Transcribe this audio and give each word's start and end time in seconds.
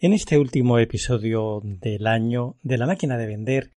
En 0.00 0.12
este 0.12 0.38
último 0.38 0.78
episodio 0.78 1.60
del 1.64 2.06
año 2.06 2.54
de 2.62 2.78
la 2.78 2.86
máquina 2.86 3.18
de 3.18 3.26
vender, 3.26 3.72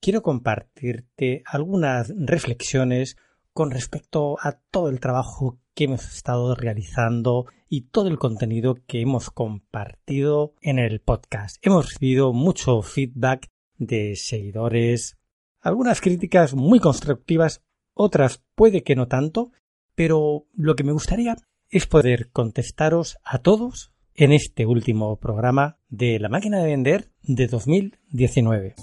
quiero 0.00 0.20
compartirte 0.20 1.42
algunas 1.46 2.12
reflexiones 2.14 3.16
con 3.54 3.70
respecto 3.70 4.36
a 4.38 4.60
todo 4.70 4.90
el 4.90 5.00
trabajo 5.00 5.60
que 5.74 5.84
hemos 5.84 6.04
estado 6.14 6.54
realizando 6.54 7.46
y 7.70 7.88
todo 7.88 8.08
el 8.08 8.18
contenido 8.18 8.76
que 8.86 9.00
hemos 9.00 9.30
compartido 9.30 10.52
en 10.60 10.78
el 10.78 11.00
podcast. 11.00 11.56
Hemos 11.62 11.86
recibido 11.86 12.34
mucho 12.34 12.82
feedback 12.82 13.48
de 13.78 14.14
seguidores, 14.16 15.16
algunas 15.58 16.02
críticas 16.02 16.52
muy 16.54 16.80
constructivas, 16.80 17.62
otras 17.94 18.44
puede 18.54 18.82
que 18.82 18.94
no 18.94 19.08
tanto, 19.08 19.52
pero 19.94 20.44
lo 20.52 20.76
que 20.76 20.84
me 20.84 20.92
gustaría 20.92 21.34
es 21.70 21.86
poder 21.86 22.30
contestaros 22.30 23.16
a 23.24 23.38
todos 23.38 23.91
en 24.22 24.30
este 24.30 24.66
último 24.66 25.16
programa 25.16 25.78
de 25.88 26.20
la 26.20 26.28
máquina 26.28 26.60
de 26.60 26.66
vender 26.66 27.10
de 27.22 27.48
2019. 27.48 28.76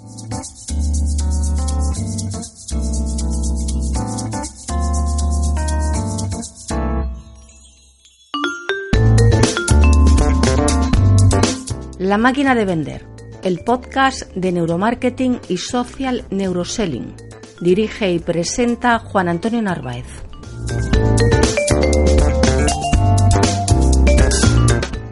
La 11.99 12.17
máquina 12.17 12.53
de 12.53 12.65
vender, 12.65 13.05
el 13.41 13.59
podcast 13.59 14.23
de 14.35 14.51
neuromarketing 14.51 15.39
y 15.47 15.55
social 15.55 16.25
neuroselling. 16.31 17.15
Dirige 17.61 18.11
y 18.11 18.19
presenta 18.19 18.99
Juan 18.99 19.29
Antonio 19.29 19.61
Narváez. 19.61 20.28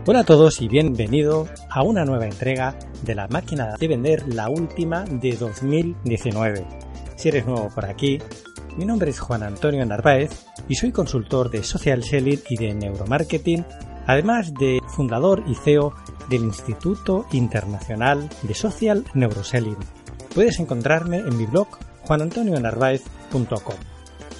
Hola 0.10 0.22
a 0.22 0.24
todos 0.24 0.62
y 0.62 0.70
bienvenido 0.70 1.50
a 1.70 1.84
una 1.84 2.06
nueva 2.06 2.28
entrega 2.28 2.80
de 3.04 3.14
la 3.14 3.28
máquina 3.28 3.76
de 3.78 3.90
vender, 3.90 4.34
la 4.34 4.48
última 4.48 5.04
de 5.04 5.34
2019. 5.34 6.66
Si 7.18 7.28
eres 7.28 7.46
nuevo 7.46 7.68
por 7.76 7.86
aquí, 7.86 8.18
mi 8.78 8.86
nombre 8.86 9.12
es 9.12 9.20
Juan 9.20 9.44
Antonio 9.44 9.86
Narváez 9.86 10.46
y 10.70 10.76
soy 10.76 10.94
consultor 10.94 11.50
de 11.50 11.62
social 11.62 12.06
selling 12.06 12.40
y 12.48 12.56
de 12.56 12.74
neuromarketing, 12.74 13.66
además 14.06 14.54
de 14.54 14.80
fundador 14.88 15.44
y 15.46 15.56
CEO 15.56 15.94
del 16.30 16.44
Instituto 16.44 17.26
Internacional 17.34 18.30
de 18.44 18.54
Social 18.54 19.04
Neuroselling. 19.14 19.76
Puedes 20.34 20.58
encontrarme 20.62 21.18
en 21.18 21.36
mi 21.36 21.48
blog 21.48 21.68
juanantonionarváez.com. 22.04 23.76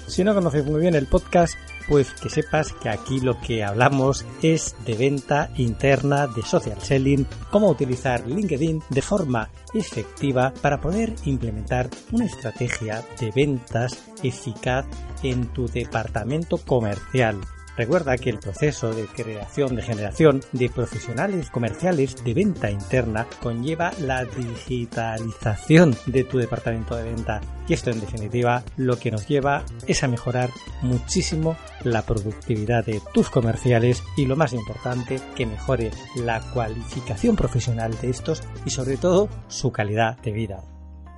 Si 0.06 0.24
no 0.24 0.34
conoces 0.34 0.64
muy 0.64 0.80
bien 0.80 0.94
el 0.94 1.08
podcast, 1.08 1.58
pues 1.88 2.12
que 2.12 2.28
sepas 2.28 2.72
que 2.72 2.88
aquí 2.88 3.20
lo 3.20 3.40
que 3.40 3.64
hablamos 3.64 4.26
es 4.42 4.76
de 4.84 4.94
venta 4.94 5.50
interna, 5.56 6.26
de 6.26 6.42
social 6.42 6.80
selling, 6.80 7.26
cómo 7.50 7.70
utilizar 7.70 8.26
LinkedIn 8.26 8.82
de 8.90 9.02
forma 9.02 9.50
efectiva 9.74 10.52
para 10.60 10.80
poder 10.80 11.14
implementar 11.24 11.88
una 12.12 12.26
estrategia 12.26 13.02
de 13.18 13.30
ventas 13.30 14.02
eficaz 14.22 14.86
en 15.22 15.46
tu 15.48 15.66
departamento 15.66 16.58
comercial 16.58 17.40
Recuerda 17.78 18.18
que 18.18 18.28
el 18.28 18.40
proceso 18.40 18.92
de 18.92 19.06
creación 19.06 19.76
de 19.76 19.82
generación 19.82 20.40
de 20.50 20.68
profesionales 20.68 21.48
comerciales 21.48 22.16
de 22.24 22.34
venta 22.34 22.72
interna 22.72 23.28
conlleva 23.40 23.92
la 24.00 24.24
digitalización 24.24 25.96
de 26.06 26.24
tu 26.24 26.38
departamento 26.38 26.96
de 26.96 27.04
venta 27.04 27.40
y 27.68 27.74
esto 27.74 27.90
en 27.90 28.00
definitiva 28.00 28.64
lo 28.76 28.98
que 28.98 29.12
nos 29.12 29.28
lleva 29.28 29.62
es 29.86 30.02
a 30.02 30.08
mejorar 30.08 30.50
muchísimo 30.82 31.56
la 31.84 32.02
productividad 32.02 32.84
de 32.84 33.00
tus 33.14 33.30
comerciales 33.30 34.02
y 34.16 34.26
lo 34.26 34.34
más 34.34 34.54
importante 34.54 35.20
que 35.36 35.46
mejore 35.46 35.92
la 36.16 36.40
cualificación 36.52 37.36
profesional 37.36 37.96
de 38.00 38.10
estos 38.10 38.42
y 38.66 38.70
sobre 38.70 38.96
todo 38.96 39.28
su 39.46 39.70
calidad 39.70 40.18
de 40.18 40.32
vida. 40.32 40.64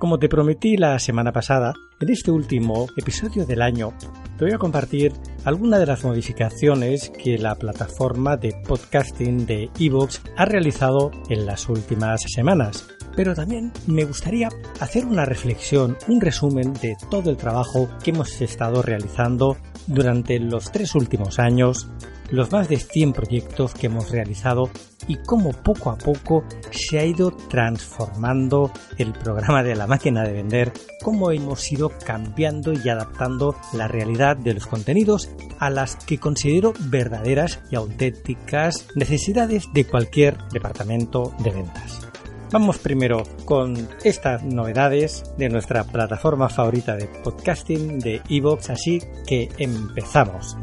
Como 0.01 0.17
te 0.17 0.29
prometí 0.29 0.77
la 0.77 0.97
semana 0.97 1.31
pasada, 1.31 1.75
en 1.99 2.09
este 2.09 2.31
último 2.31 2.87
episodio 2.97 3.45
del 3.45 3.61
año 3.61 3.93
te 4.35 4.45
voy 4.45 4.51
a 4.55 4.57
compartir 4.57 5.13
algunas 5.45 5.79
de 5.79 5.85
las 5.85 6.03
modificaciones 6.03 7.11
que 7.11 7.37
la 7.37 7.53
plataforma 7.53 8.35
de 8.35 8.51
podcasting 8.67 9.45
de 9.45 9.69
Evox 9.79 10.23
ha 10.37 10.45
realizado 10.45 11.11
en 11.29 11.45
las 11.45 11.69
últimas 11.69 12.23
semanas. 12.33 12.87
Pero 13.15 13.35
también 13.35 13.71
me 13.85 14.05
gustaría 14.05 14.49
hacer 14.79 15.05
una 15.05 15.23
reflexión, 15.23 15.95
un 16.07 16.19
resumen 16.19 16.73
de 16.73 16.95
todo 17.11 17.29
el 17.29 17.37
trabajo 17.37 17.87
que 18.03 18.09
hemos 18.09 18.41
estado 18.41 18.81
realizando 18.81 19.55
durante 19.85 20.39
los 20.39 20.71
tres 20.71 20.95
últimos 20.95 21.37
años 21.37 21.91
los 22.31 22.51
más 22.51 22.67
de 22.69 22.77
100 22.77 23.13
proyectos 23.13 23.73
que 23.73 23.87
hemos 23.87 24.09
realizado 24.09 24.69
y 25.07 25.17
cómo 25.17 25.51
poco 25.51 25.89
a 25.89 25.97
poco 25.97 26.43
se 26.71 26.99
ha 26.99 27.05
ido 27.05 27.31
transformando 27.31 28.71
el 28.97 29.13
programa 29.13 29.63
de 29.63 29.75
la 29.75 29.87
máquina 29.87 30.23
de 30.23 30.33
vender, 30.33 30.71
cómo 31.03 31.31
hemos 31.31 31.71
ido 31.71 31.91
cambiando 32.05 32.73
y 32.73 32.89
adaptando 32.89 33.55
la 33.73 33.87
realidad 33.87 34.37
de 34.37 34.53
los 34.53 34.67
contenidos 34.67 35.29
a 35.59 35.69
las 35.69 35.95
que 35.97 36.19
considero 36.19 36.73
verdaderas 36.79 37.59
y 37.69 37.75
auténticas 37.75 38.87
necesidades 38.95 39.65
de 39.73 39.85
cualquier 39.85 40.37
departamento 40.51 41.33
de 41.39 41.51
ventas. 41.51 42.07
Vamos 42.51 42.79
primero 42.79 43.23
con 43.45 43.75
estas 44.03 44.43
novedades 44.43 45.23
de 45.37 45.47
nuestra 45.47 45.85
plataforma 45.85 46.49
favorita 46.49 46.97
de 46.97 47.07
podcasting 47.07 47.99
de 47.99 48.21
Evox, 48.29 48.69
así 48.69 49.01
que 49.25 49.47
empezamos. 49.57 50.57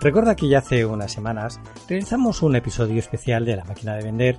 Recuerda 0.00 0.36
que 0.36 0.48
ya 0.48 0.58
hace 0.58 0.84
unas 0.84 1.12
semanas 1.12 1.60
realizamos 1.88 2.42
un 2.42 2.56
episodio 2.56 2.98
especial 2.98 3.44
de 3.44 3.56
La 3.56 3.64
máquina 3.64 3.96
de 3.96 4.04
vender 4.04 4.36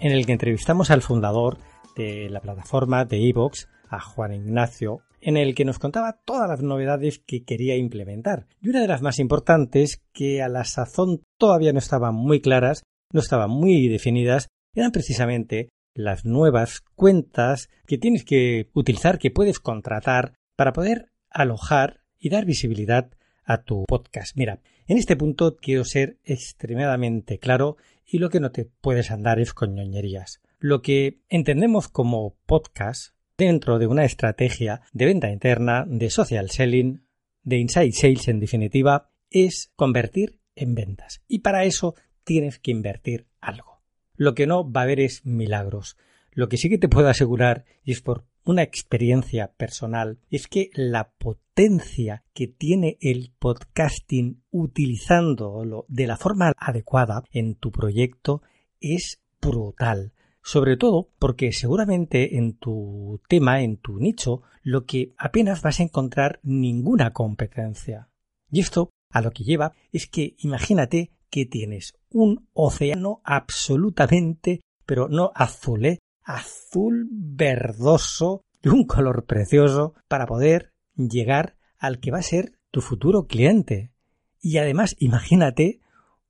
en 0.00 0.12
el 0.12 0.26
que 0.26 0.32
entrevistamos 0.32 0.90
al 0.90 1.02
fundador 1.02 1.58
de 1.96 2.28
la 2.30 2.40
plataforma 2.40 3.04
de 3.04 3.28
Evox, 3.28 3.68
a 3.88 4.00
Juan 4.00 4.32
Ignacio, 4.34 5.02
en 5.20 5.36
el 5.36 5.54
que 5.54 5.64
nos 5.64 5.78
contaba 5.78 6.20
todas 6.24 6.48
las 6.48 6.62
novedades 6.62 7.20
que 7.24 7.44
quería 7.44 7.76
implementar. 7.76 8.46
Y 8.60 8.70
una 8.70 8.80
de 8.80 8.88
las 8.88 9.02
más 9.02 9.18
importantes, 9.18 10.02
que 10.12 10.42
a 10.42 10.48
la 10.48 10.64
sazón 10.64 11.22
todavía 11.38 11.72
no 11.72 11.78
estaban 11.78 12.14
muy 12.14 12.40
claras, 12.40 12.82
no 13.12 13.20
estaban 13.20 13.50
muy 13.50 13.88
definidas, 13.88 14.48
eran 14.74 14.92
precisamente 14.92 15.68
las 15.94 16.24
nuevas 16.24 16.82
cuentas 16.94 17.68
que 17.86 17.98
tienes 17.98 18.24
que 18.24 18.70
utilizar, 18.72 19.18
que 19.18 19.30
puedes 19.30 19.60
contratar 19.60 20.34
para 20.56 20.72
poder 20.72 21.10
alojar 21.30 22.00
y 22.18 22.30
dar 22.30 22.44
visibilidad 22.44 23.10
a 23.50 23.64
tu 23.64 23.84
podcast. 23.84 24.36
Mira, 24.36 24.60
en 24.86 24.96
este 24.96 25.16
punto 25.16 25.56
quiero 25.56 25.84
ser 25.84 26.18
extremadamente 26.24 27.40
claro 27.40 27.76
y 28.06 28.18
lo 28.18 28.30
que 28.30 28.38
no 28.38 28.52
te 28.52 28.64
puedes 28.64 29.10
andar 29.10 29.40
es 29.40 29.52
con 29.52 29.74
ñoñerías. 29.74 30.40
Lo 30.60 30.82
que 30.82 31.18
entendemos 31.28 31.88
como 31.88 32.36
podcast 32.46 33.14
dentro 33.36 33.80
de 33.80 33.88
una 33.88 34.04
estrategia 34.04 34.82
de 34.92 35.06
venta 35.06 35.30
interna, 35.30 35.84
de 35.88 36.10
social 36.10 36.50
selling, 36.50 37.02
de 37.42 37.58
inside 37.58 37.92
sales 37.92 38.28
en 38.28 38.38
definitiva, 38.38 39.10
es 39.30 39.72
convertir 39.74 40.38
en 40.54 40.76
ventas. 40.76 41.20
Y 41.26 41.40
para 41.40 41.64
eso 41.64 41.96
tienes 42.22 42.60
que 42.60 42.70
invertir 42.70 43.26
algo. 43.40 43.82
Lo 44.14 44.34
que 44.36 44.46
no 44.46 44.70
va 44.70 44.82
a 44.82 44.84
haber 44.84 45.00
es 45.00 45.26
milagros. 45.26 45.96
Lo 46.30 46.48
que 46.48 46.56
sí 46.56 46.68
que 46.68 46.78
te 46.78 46.88
puedo 46.88 47.08
asegurar, 47.08 47.64
y 47.82 47.90
es 47.90 48.00
por 48.00 48.26
una 48.44 48.62
experiencia 48.62 49.52
personal 49.52 50.18
es 50.30 50.48
que 50.48 50.70
la 50.74 51.12
potencia 51.18 52.24
que 52.32 52.48
tiene 52.48 52.98
el 53.00 53.32
podcasting 53.38 54.42
utilizándolo 54.50 55.84
de 55.88 56.06
la 56.06 56.16
forma 56.16 56.52
adecuada 56.56 57.22
en 57.32 57.54
tu 57.54 57.70
proyecto 57.70 58.42
es 58.80 59.20
brutal. 59.40 60.12
Sobre 60.42 60.76
todo 60.76 61.10
porque 61.18 61.52
seguramente 61.52 62.38
en 62.38 62.56
tu 62.56 63.20
tema, 63.28 63.62
en 63.62 63.76
tu 63.76 63.98
nicho, 63.98 64.42
lo 64.62 64.86
que 64.86 65.12
apenas 65.18 65.62
vas 65.62 65.80
a 65.80 65.82
encontrar 65.82 66.40
ninguna 66.42 67.12
competencia. 67.12 68.08
Y 68.50 68.60
esto 68.60 68.90
a 69.10 69.20
lo 69.20 69.32
que 69.32 69.44
lleva 69.44 69.72
es 69.92 70.06
que 70.06 70.34
imagínate 70.38 71.10
que 71.30 71.46
tienes 71.46 71.94
un 72.10 72.48
océano 72.52 73.20
absolutamente, 73.24 74.60
pero 74.86 75.08
no 75.08 75.30
azul, 75.34 75.84
¿eh? 75.84 75.98
Azul 76.34 77.08
verdoso 77.10 78.44
de 78.62 78.70
un 78.70 78.84
color 78.84 79.24
precioso 79.24 79.94
para 80.08 80.26
poder 80.26 80.72
llegar 80.96 81.56
al 81.78 81.98
que 81.98 82.10
va 82.10 82.18
a 82.18 82.22
ser 82.22 82.58
tu 82.70 82.80
futuro 82.80 83.26
cliente. 83.26 83.92
Y 84.40 84.58
además, 84.58 84.96
imagínate 84.98 85.80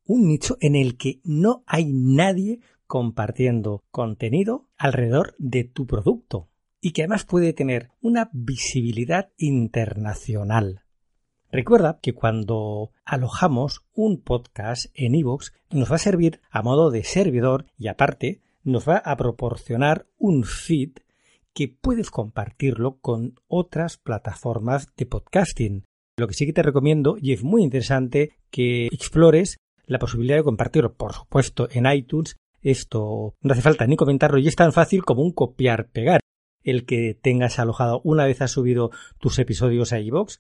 un 0.05 0.27
nicho 0.27 0.57
en 0.61 0.75
el 0.75 0.97
que 0.97 1.21
no 1.25 1.63
hay 1.67 1.93
nadie 1.93 2.61
compartiendo 2.87 3.85
contenido 3.91 4.67
alrededor 4.77 5.35
de 5.39 5.65
tu 5.65 5.87
producto 5.87 6.49
y 6.81 6.93
que 6.93 7.03
además 7.03 7.25
puede 7.25 7.53
tener 7.53 7.91
una 8.01 8.31
visibilidad 8.33 9.31
internacional. 9.37 10.83
Recuerda 11.53 11.99
que 12.01 12.15
cuando 12.15 12.93
alojamos 13.05 13.85
un 13.93 14.21
podcast 14.23 14.87
en 14.95 15.15
iVoox 15.15 15.53
nos 15.71 15.91
va 15.91 15.97
a 15.97 15.99
servir 15.99 16.41
a 16.51 16.63
modo 16.63 16.91
de 16.91 17.05
servidor 17.05 17.67
y 17.77 17.89
aparte 17.89 18.41
nos 18.63 18.89
va 18.89 18.99
a 18.99 19.17
proporcionar 19.17 20.07
un 20.19 20.45
feed 20.45 20.91
que 21.53 21.69
puedes 21.69 22.11
compartirlo 22.11 22.99
con 23.01 23.35
otras 23.49 23.97
plataformas 23.97 24.89
de 24.97 25.07
podcasting. 25.07 25.85
Lo 26.17 26.29
que 26.29 26.35
sí 26.35 26.47
que 26.47 26.53
te 26.53 26.63
recomiendo 26.63 27.17
y 27.21 27.33
es 27.33 27.43
muy 27.43 27.63
interesante 27.63 28.37
que 28.51 28.87
explores 28.87 29.57
la 29.87 29.99
posibilidad 29.99 30.37
de 30.37 30.45
compartirlo, 30.45 30.95
por 30.95 31.13
supuesto, 31.13 31.69
en 31.73 31.87
iTunes. 31.87 32.37
Esto 32.63 33.35
no 33.41 33.53
hace 33.53 33.63
falta 33.63 33.87
ni 33.87 33.97
comentarlo 33.97 34.39
y 34.39 34.47
es 34.47 34.55
tan 34.55 34.73
fácil 34.73 35.05
como 35.05 35.23
un 35.23 35.33
copiar-pegar. 35.33 36.21
El 36.63 36.85
que 36.85 37.19
tengas 37.21 37.59
alojado 37.59 38.01
una 38.05 38.27
vez 38.27 38.43
has 38.43 38.51
subido 38.51 38.91
tus 39.19 39.39
episodios 39.39 39.93
a 39.93 40.01
iVoox, 40.01 40.39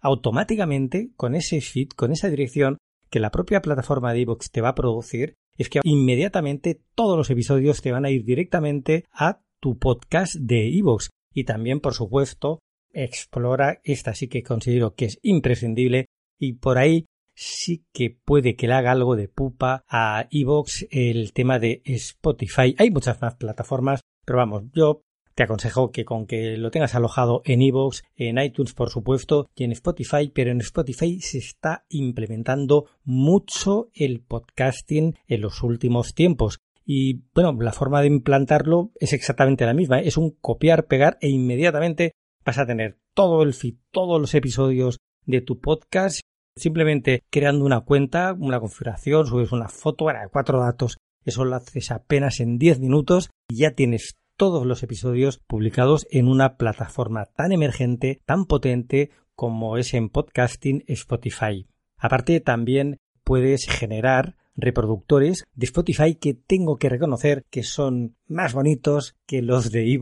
automáticamente 0.00 1.10
con 1.16 1.34
ese 1.34 1.60
feed, 1.60 1.90
con 1.90 2.12
esa 2.12 2.30
dirección 2.30 2.78
que 3.10 3.20
la 3.20 3.30
propia 3.30 3.60
plataforma 3.60 4.12
de 4.12 4.20
iVoox 4.20 4.50
te 4.50 4.62
va 4.62 4.70
a 4.70 4.74
producir, 4.74 5.34
es 5.60 5.68
que 5.68 5.80
inmediatamente 5.84 6.80
todos 6.94 7.18
los 7.18 7.28
episodios 7.28 7.82
te 7.82 7.92
van 7.92 8.06
a 8.06 8.10
ir 8.10 8.24
directamente 8.24 9.04
a 9.12 9.42
tu 9.60 9.78
podcast 9.78 10.36
de 10.36 10.66
iVoox. 10.68 11.10
Y 11.34 11.44
también, 11.44 11.80
por 11.80 11.92
supuesto, 11.92 12.60
explora 12.94 13.82
esta 13.84 14.14
sí 14.14 14.28
que 14.28 14.42
considero 14.42 14.94
que 14.94 15.04
es 15.04 15.18
imprescindible 15.20 16.06
y 16.38 16.54
por 16.54 16.78
ahí 16.78 17.04
sí 17.34 17.84
que 17.92 18.08
puede 18.24 18.56
que 18.56 18.68
le 18.68 18.72
haga 18.72 18.92
algo 18.92 19.16
de 19.16 19.28
pupa 19.28 19.84
a 19.86 20.26
iVoox 20.30 20.86
el 20.90 21.34
tema 21.34 21.58
de 21.58 21.82
Spotify. 21.84 22.74
Hay 22.78 22.90
muchas 22.90 23.20
más 23.20 23.34
plataformas, 23.34 24.00
pero 24.24 24.38
vamos, 24.38 24.64
yo 24.72 25.02
te 25.40 25.44
aconsejo 25.44 25.90
que 25.90 26.04
con 26.04 26.26
que 26.26 26.58
lo 26.58 26.70
tengas 26.70 26.94
alojado 26.94 27.40
en 27.46 27.62
iVoox, 27.62 28.02
en 28.14 28.36
iTunes 28.36 28.74
por 28.74 28.90
supuesto 28.90 29.48
y 29.54 29.64
en 29.64 29.72
Spotify, 29.72 30.28
pero 30.28 30.50
en 30.50 30.60
Spotify 30.60 31.18
se 31.22 31.38
está 31.38 31.86
implementando 31.88 32.90
mucho 33.04 33.88
el 33.94 34.20
podcasting 34.20 35.16
en 35.26 35.40
los 35.40 35.62
últimos 35.62 36.12
tiempos. 36.12 36.58
Y 36.84 37.22
bueno, 37.32 37.56
la 37.58 37.72
forma 37.72 38.02
de 38.02 38.08
implantarlo 38.08 38.92
es 39.00 39.14
exactamente 39.14 39.64
la 39.64 39.72
misma. 39.72 40.00
¿eh? 40.00 40.08
Es 40.08 40.18
un 40.18 40.32
copiar, 40.42 40.84
pegar 40.88 41.16
e 41.22 41.30
inmediatamente 41.30 42.12
vas 42.44 42.58
a 42.58 42.66
tener 42.66 42.98
todo 43.14 43.42
el 43.42 43.54
feed, 43.54 43.76
todos 43.92 44.20
los 44.20 44.34
episodios 44.34 44.98
de 45.24 45.40
tu 45.40 45.58
podcast 45.58 46.20
simplemente 46.54 47.24
creando 47.30 47.64
una 47.64 47.80
cuenta, 47.80 48.36
una 48.38 48.60
configuración, 48.60 49.26
subes 49.26 49.52
una 49.52 49.70
foto, 49.70 50.04
bueno, 50.04 50.20
cuatro 50.30 50.60
datos. 50.60 50.98
Eso 51.24 51.46
lo 51.46 51.56
haces 51.56 51.90
apenas 51.92 52.40
en 52.40 52.58
10 52.58 52.80
minutos 52.80 53.30
y 53.48 53.60
ya 53.60 53.70
tienes 53.70 54.16
todos 54.40 54.64
los 54.64 54.82
episodios 54.82 55.36
publicados 55.36 56.06
en 56.10 56.26
una 56.26 56.56
plataforma 56.56 57.26
tan 57.26 57.52
emergente, 57.52 58.22
tan 58.24 58.46
potente 58.46 59.10
como 59.34 59.76
es 59.76 59.92
en 59.92 60.08
podcasting 60.08 60.82
Spotify. 60.86 61.66
Aparte 61.98 62.40
también 62.40 62.96
puedes 63.22 63.66
generar 63.66 64.38
reproductores 64.56 65.44
de 65.54 65.66
Spotify 65.66 66.14
que 66.14 66.32
tengo 66.32 66.78
que 66.78 66.88
reconocer 66.88 67.44
que 67.50 67.62
son 67.62 68.16
más 68.28 68.54
bonitos 68.54 69.14
que 69.26 69.42
los 69.42 69.72
de. 69.72 70.00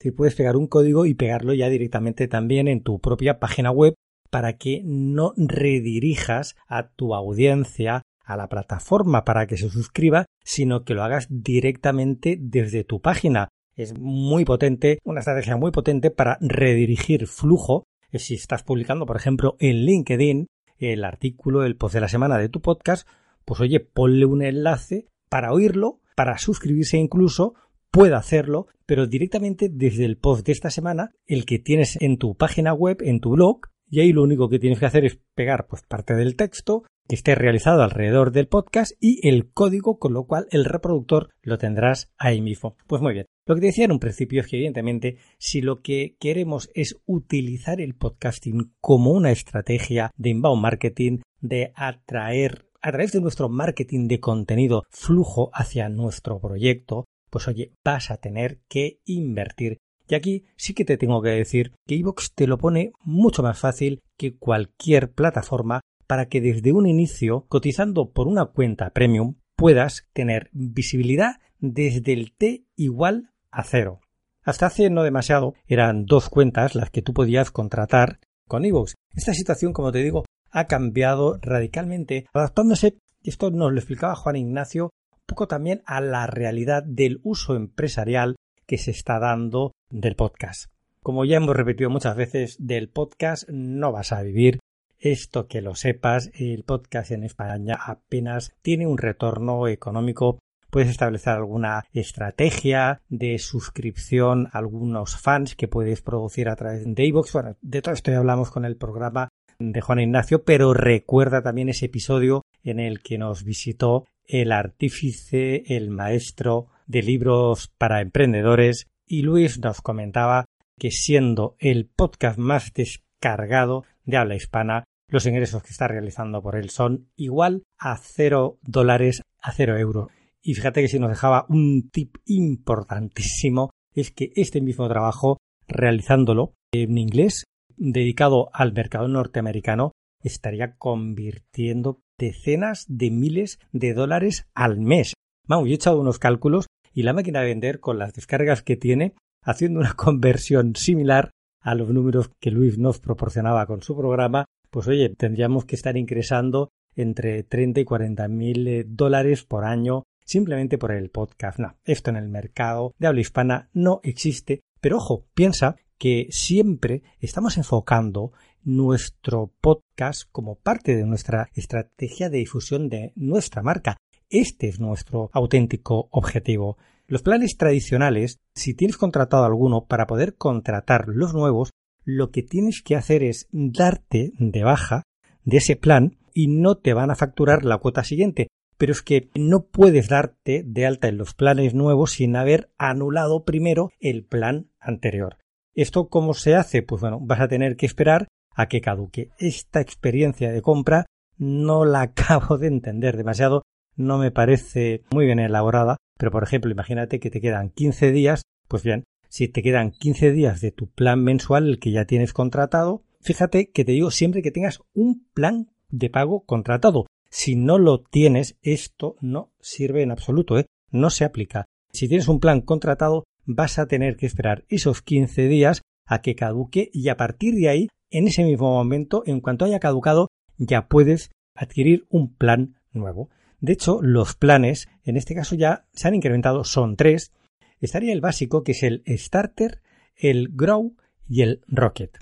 Si 0.00 0.10
puedes 0.10 0.34
pegar 0.34 0.56
un 0.56 0.66
código 0.66 1.06
y 1.06 1.14
pegarlo 1.14 1.54
ya 1.54 1.68
directamente 1.68 2.26
también 2.26 2.66
en 2.66 2.82
tu 2.82 2.98
propia 2.98 3.38
página 3.38 3.70
web 3.70 3.94
para 4.30 4.54
que 4.54 4.82
no 4.84 5.32
redirijas 5.36 6.56
a 6.66 6.88
tu 6.88 7.14
audiencia 7.14 8.02
a 8.24 8.36
la 8.36 8.48
plataforma 8.48 9.24
para 9.24 9.46
que 9.46 9.56
se 9.56 9.70
suscriba, 9.70 10.26
sino 10.42 10.82
que 10.82 10.94
lo 10.94 11.04
hagas 11.04 11.28
directamente 11.30 12.36
desde 12.40 12.82
tu 12.82 13.00
página. 13.00 13.48
Es 13.76 13.98
muy 13.98 14.46
potente, 14.46 15.00
una 15.04 15.20
estrategia 15.20 15.58
muy 15.58 15.70
potente 15.70 16.10
para 16.10 16.38
redirigir 16.40 17.26
flujo. 17.26 17.84
Si 18.10 18.34
estás 18.34 18.62
publicando, 18.62 19.04
por 19.04 19.18
ejemplo, 19.18 19.56
en 19.58 19.84
LinkedIn 19.84 20.46
el 20.78 21.04
artículo, 21.04 21.62
el 21.62 21.76
post 21.76 21.94
de 21.94 22.00
la 22.00 22.08
semana 22.08 22.38
de 22.38 22.48
tu 22.48 22.62
podcast, 22.62 23.06
pues 23.44 23.60
oye, 23.60 23.80
ponle 23.80 24.24
un 24.24 24.42
enlace 24.42 25.08
para 25.28 25.52
oírlo, 25.52 26.00
para 26.14 26.38
suscribirse 26.38 26.96
incluso, 26.96 27.54
puede 27.90 28.14
hacerlo, 28.14 28.66
pero 28.86 29.06
directamente 29.06 29.68
desde 29.70 30.06
el 30.06 30.16
post 30.16 30.46
de 30.46 30.52
esta 30.52 30.70
semana, 30.70 31.10
el 31.26 31.44
que 31.44 31.58
tienes 31.58 31.98
en 32.00 32.16
tu 32.16 32.34
página 32.34 32.72
web, 32.72 33.02
en 33.02 33.20
tu 33.20 33.32
blog, 33.32 33.60
y 33.90 34.00
ahí 34.00 34.12
lo 34.12 34.22
único 34.22 34.48
que 34.48 34.58
tienes 34.58 34.78
que 34.78 34.86
hacer 34.86 35.04
es 35.04 35.18
pegar 35.34 35.66
pues 35.66 35.82
parte 35.82 36.14
del 36.14 36.34
texto 36.34 36.84
que 37.08 37.14
esté 37.14 37.34
realizado 37.34 37.82
alrededor 37.82 38.32
del 38.32 38.48
podcast 38.48 38.92
y 39.00 39.26
el 39.28 39.50
código 39.50 39.98
con 39.98 40.12
lo 40.12 40.24
cual 40.24 40.46
el 40.50 40.64
reproductor 40.64 41.30
lo 41.42 41.58
tendrás 41.58 42.12
ahí 42.18 42.40
mismo. 42.40 42.76
Pues 42.86 43.02
muy 43.02 43.14
bien. 43.14 43.26
Lo 43.46 43.54
que 43.54 43.60
te 43.60 43.66
decía 43.68 43.84
en 43.84 43.92
un 43.92 44.00
principio 44.00 44.40
es 44.40 44.48
que 44.48 44.56
evidentemente 44.56 45.18
si 45.38 45.60
lo 45.60 45.80
que 45.80 46.16
queremos 46.18 46.70
es 46.74 46.96
utilizar 47.06 47.80
el 47.80 47.94
podcasting 47.94 48.72
como 48.80 49.12
una 49.12 49.30
estrategia 49.30 50.10
de 50.16 50.30
inbound 50.30 50.62
marketing, 50.62 51.18
de 51.40 51.72
atraer 51.76 52.66
a 52.82 52.90
través 52.90 53.12
de 53.12 53.20
nuestro 53.20 53.48
marketing 53.48 54.08
de 54.08 54.20
contenido 54.20 54.84
flujo 54.90 55.50
hacia 55.52 55.88
nuestro 55.88 56.40
proyecto, 56.40 57.04
pues 57.30 57.48
oye, 57.48 57.72
vas 57.84 58.10
a 58.10 58.16
tener 58.16 58.60
que 58.68 59.00
invertir. 59.04 59.78
Y 60.08 60.14
aquí 60.14 60.44
sí 60.56 60.72
que 60.72 60.84
te 60.84 60.96
tengo 60.96 61.20
que 61.20 61.30
decir 61.30 61.72
que 61.86 61.96
iVoox 61.96 62.32
te 62.34 62.46
lo 62.46 62.58
pone 62.58 62.92
mucho 63.02 63.42
más 63.42 63.58
fácil 63.58 64.02
que 64.16 64.36
cualquier 64.36 65.10
plataforma 65.12 65.80
para 66.06 66.26
que 66.26 66.40
desde 66.40 66.72
un 66.72 66.86
inicio, 66.86 67.46
cotizando 67.48 68.10
por 68.10 68.28
una 68.28 68.46
cuenta 68.46 68.90
premium, 68.90 69.36
puedas 69.56 70.08
tener 70.12 70.50
visibilidad 70.52 71.40
desde 71.58 72.12
el 72.12 72.32
T 72.36 72.64
igual 72.76 73.30
a 73.50 73.64
cero. 73.64 74.00
Hasta 74.42 74.66
hace 74.66 74.90
no 74.90 75.02
demasiado 75.02 75.54
eran 75.66 76.04
dos 76.04 76.28
cuentas 76.28 76.74
las 76.74 76.90
que 76.90 77.02
tú 77.02 77.12
podías 77.12 77.50
contratar 77.50 78.20
con 78.46 78.64
iVoox. 78.64 78.94
Esta 79.14 79.34
situación, 79.34 79.72
como 79.72 79.90
te 79.90 80.02
digo, 80.02 80.24
ha 80.50 80.66
cambiado 80.66 81.38
radicalmente, 81.42 82.26
adaptándose, 82.32 82.96
y 83.22 83.30
esto 83.30 83.50
nos 83.50 83.72
lo 83.72 83.78
explicaba 83.78 84.14
Juan 84.14 84.36
Ignacio, 84.36 84.90
un 85.10 85.22
poco 85.26 85.48
también 85.48 85.82
a 85.84 86.00
la 86.00 86.26
realidad 86.26 86.84
del 86.84 87.20
uso 87.24 87.56
empresarial 87.56 88.36
que 88.66 88.78
se 88.78 88.92
está 88.92 89.18
dando 89.18 89.72
del 89.90 90.14
podcast. 90.14 90.70
Como 91.00 91.24
ya 91.24 91.36
hemos 91.36 91.56
repetido 91.56 91.90
muchas 91.90 92.16
veces, 92.16 92.56
del 92.58 92.88
podcast 92.88 93.48
no 93.48 93.92
vas 93.92 94.12
a 94.12 94.22
vivir. 94.22 94.58
Esto 94.98 95.46
que 95.46 95.60
lo 95.60 95.74
sepas, 95.74 96.30
el 96.34 96.64
podcast 96.64 97.10
en 97.10 97.24
España 97.24 97.74
apenas 97.74 98.54
tiene 98.62 98.86
un 98.86 98.96
retorno 98.96 99.68
económico. 99.68 100.38
Puedes 100.70 100.88
establecer 100.88 101.34
alguna 101.34 101.84
estrategia 101.92 103.02
de 103.08 103.38
suscripción, 103.38 104.48
algunos 104.52 105.16
fans 105.16 105.54
que 105.54 105.68
puedes 105.68 106.00
producir 106.02 106.48
a 106.48 106.56
través 106.56 106.82
de 106.86 107.06
iVoox. 107.06 107.32
Bueno, 107.32 107.56
de 107.60 107.82
todo 107.82 107.94
esto 107.94 108.10
ya 108.10 108.18
hablamos 108.18 108.50
con 108.50 108.64
el 108.64 108.76
programa 108.76 109.28
de 109.58 109.80
Juan 109.80 110.00
Ignacio, 110.00 110.44
pero 110.44 110.74
recuerda 110.74 111.42
también 111.42 111.68
ese 111.68 111.86
episodio 111.86 112.42
en 112.62 112.80
el 112.80 113.00
que 113.02 113.18
nos 113.18 113.44
visitó 113.44 114.06
el 114.24 114.50
artífice, 114.50 115.62
el 115.66 115.90
maestro 115.90 116.68
de 116.86 117.02
libros 117.02 117.70
para 117.78 118.00
emprendedores, 118.00 118.86
y 119.06 119.22
Luis 119.22 119.58
nos 119.58 119.82
comentaba 119.82 120.46
que 120.78 120.90
siendo 120.90 121.56
el 121.58 121.86
podcast 121.86 122.38
más 122.38 122.72
descargado 122.74 123.84
de 124.06 124.16
habla 124.16 124.34
hispana, 124.34 124.84
los 125.08 125.26
ingresos 125.26 125.62
que 125.62 125.70
está 125.70 125.86
realizando 125.86 126.42
por 126.42 126.56
él 126.56 126.70
son 126.70 127.08
igual 127.16 127.62
a 127.78 127.96
cero 127.96 128.58
dólares 128.62 129.22
a 129.40 129.52
cero 129.52 129.76
euros. 129.76 130.08
Y 130.42 130.54
fíjate 130.54 130.80
que 130.80 130.88
si 130.88 130.98
nos 130.98 131.10
dejaba 131.10 131.46
un 131.48 131.90
tip 131.90 132.16
importantísimo 132.24 133.70
es 133.94 134.10
que 134.10 134.32
este 134.36 134.60
mismo 134.60 134.88
trabajo, 134.88 135.38
realizándolo 135.66 136.54
en 136.72 136.98
inglés, 136.98 137.44
dedicado 137.76 138.50
al 138.52 138.72
mercado 138.72 139.08
norteamericano 139.08 139.92
estaría 140.22 140.76
convirtiendo 140.76 142.00
decenas 142.18 142.84
de 142.88 143.10
miles 143.10 143.58
de 143.72 143.94
dólares 143.94 144.46
al 144.54 144.80
mes. 144.80 145.14
Vamos, 145.46 145.66
yo 145.66 145.72
he 145.72 145.76
echado 145.76 146.00
unos 146.00 146.18
cálculos 146.18 146.66
y 146.92 147.02
la 147.02 147.12
máquina 147.12 147.40
de 147.40 147.46
vender 147.46 147.80
con 147.80 147.98
las 147.98 148.14
descargas 148.14 148.62
que 148.62 148.76
tiene, 148.76 149.14
haciendo 149.42 149.80
una 149.80 149.92
conversión 149.96 150.74
similar 150.74 151.30
a 151.66 151.74
los 151.74 151.88
números 151.88 152.30
que 152.38 152.52
Luis 152.52 152.78
nos 152.78 153.00
proporcionaba 153.00 153.66
con 153.66 153.82
su 153.82 153.96
programa, 153.96 154.44
pues 154.70 154.86
oye, 154.86 155.08
tendríamos 155.08 155.64
que 155.64 155.74
estar 155.74 155.96
ingresando 155.96 156.70
entre 156.94 157.42
30 157.42 157.80
y 157.80 157.84
40 157.84 158.28
mil 158.28 158.68
eh, 158.68 158.84
dólares 158.86 159.42
por 159.42 159.64
año 159.64 160.04
simplemente 160.24 160.78
por 160.78 160.92
el 160.92 161.10
podcast. 161.10 161.58
No, 161.58 161.76
esto 161.84 162.10
en 162.10 162.16
el 162.18 162.28
mercado 162.28 162.94
de 162.98 163.08
habla 163.08 163.20
hispana 163.20 163.68
no 163.72 163.98
existe. 164.04 164.60
Pero 164.80 164.98
ojo, 164.98 165.26
piensa 165.34 165.74
que 165.98 166.28
siempre 166.30 167.02
estamos 167.18 167.56
enfocando 167.56 168.30
nuestro 168.62 169.52
podcast 169.60 170.22
como 170.30 170.54
parte 170.54 170.94
de 170.94 171.04
nuestra 171.04 171.50
estrategia 171.54 172.30
de 172.30 172.38
difusión 172.38 172.88
de 172.88 173.12
nuestra 173.16 173.62
marca. 173.62 173.96
Este 174.30 174.68
es 174.68 174.78
nuestro 174.78 175.30
auténtico 175.32 176.06
objetivo. 176.12 176.78
Los 177.08 177.22
planes 177.22 177.56
tradicionales, 177.56 178.40
si 178.54 178.74
tienes 178.74 178.96
contratado 178.96 179.44
alguno 179.44 179.86
para 179.86 180.08
poder 180.08 180.34
contratar 180.34 181.06
los 181.06 181.34
nuevos, 181.34 181.70
lo 182.04 182.30
que 182.30 182.42
tienes 182.42 182.82
que 182.82 182.96
hacer 182.96 183.22
es 183.22 183.48
darte 183.52 184.32
de 184.38 184.64
baja 184.64 185.02
de 185.44 185.58
ese 185.58 185.76
plan 185.76 186.18
y 186.34 186.48
no 186.48 186.76
te 186.76 186.94
van 186.94 187.12
a 187.12 187.14
facturar 187.14 187.64
la 187.64 187.78
cuota 187.78 188.02
siguiente. 188.02 188.48
Pero 188.76 188.92
es 188.92 189.02
que 189.02 189.30
no 189.36 189.66
puedes 189.66 190.08
darte 190.08 190.64
de 190.66 190.84
alta 190.84 191.06
en 191.06 191.16
los 191.16 191.34
planes 191.34 191.74
nuevos 191.74 192.10
sin 192.10 192.34
haber 192.34 192.70
anulado 192.76 193.44
primero 193.44 193.90
el 194.00 194.24
plan 194.24 194.70
anterior. 194.80 195.38
¿Esto 195.74 196.08
cómo 196.08 196.34
se 196.34 196.56
hace? 196.56 196.82
Pues 196.82 197.00
bueno, 197.00 197.20
vas 197.22 197.40
a 197.40 197.48
tener 197.48 197.76
que 197.76 197.86
esperar 197.86 198.26
a 198.54 198.66
que 198.66 198.80
caduque. 198.80 199.30
Esta 199.38 199.80
experiencia 199.80 200.50
de 200.50 200.60
compra 200.60 201.06
no 201.38 201.84
la 201.84 202.00
acabo 202.02 202.58
de 202.58 202.66
entender 202.66 203.16
demasiado, 203.16 203.62
no 203.96 204.18
me 204.18 204.30
parece 204.30 205.02
muy 205.10 205.26
bien 205.26 205.38
elaborada, 205.38 205.96
pero 206.18 206.30
por 206.30 206.42
ejemplo, 206.42 206.70
imagínate 206.70 207.18
que 207.18 207.30
te 207.30 207.40
quedan 207.40 207.70
15 207.70 208.12
días, 208.12 208.42
pues 208.68 208.82
bien, 208.82 209.04
si 209.28 209.48
te 209.48 209.62
quedan 209.62 209.90
15 209.90 210.32
días 210.32 210.60
de 210.60 210.70
tu 210.70 210.88
plan 210.88 211.22
mensual, 211.22 211.68
el 211.68 211.78
que 211.78 211.90
ya 211.90 212.04
tienes 212.04 212.32
contratado, 212.32 213.02
fíjate 213.20 213.70
que 213.70 213.84
te 213.84 213.92
digo 213.92 214.10
siempre 214.10 214.42
que 214.42 214.52
tengas 214.52 214.80
un 214.94 215.26
plan 215.34 215.70
de 215.88 216.10
pago 216.10 216.44
contratado. 216.44 217.06
Si 217.28 217.56
no 217.56 217.78
lo 217.78 218.02
tienes, 218.02 218.56
esto 218.62 219.16
no 219.20 219.50
sirve 219.60 220.02
en 220.02 220.10
absoluto, 220.10 220.58
¿eh? 220.58 220.66
no 220.90 221.10
se 221.10 221.24
aplica. 221.24 221.66
Si 221.92 222.08
tienes 222.08 222.28
un 222.28 222.40
plan 222.40 222.60
contratado, 222.60 223.24
vas 223.44 223.78
a 223.78 223.86
tener 223.86 224.16
que 224.16 224.26
esperar 224.26 224.64
esos 224.68 225.02
15 225.02 225.48
días 225.48 225.82
a 226.06 226.20
que 226.22 226.34
caduque 226.34 226.90
y 226.92 227.08
a 227.08 227.16
partir 227.16 227.54
de 227.54 227.68
ahí, 227.68 227.88
en 228.10 228.28
ese 228.28 228.44
mismo 228.44 228.72
momento, 228.72 229.22
en 229.26 229.40
cuanto 229.40 229.64
haya 229.64 229.80
caducado, 229.80 230.28
ya 230.56 230.88
puedes 230.88 231.30
adquirir 231.54 232.06
un 232.10 232.32
plan 232.32 232.76
nuevo. 232.92 233.28
De 233.66 233.72
hecho, 233.72 233.98
los 234.00 234.36
planes, 234.36 234.88
en 235.02 235.16
este 235.16 235.34
caso 235.34 235.56
ya 235.56 235.86
se 235.92 236.06
han 236.06 236.14
incrementado, 236.14 236.62
son 236.62 236.94
tres. 236.94 237.32
Estaría 237.80 238.12
el 238.12 238.20
básico, 238.20 238.62
que 238.62 238.70
es 238.70 238.84
el 238.84 239.02
Starter, 239.08 239.82
el 240.14 240.50
Grow 240.52 240.94
y 241.28 241.42
el 241.42 241.62
Rocket. 241.66 242.16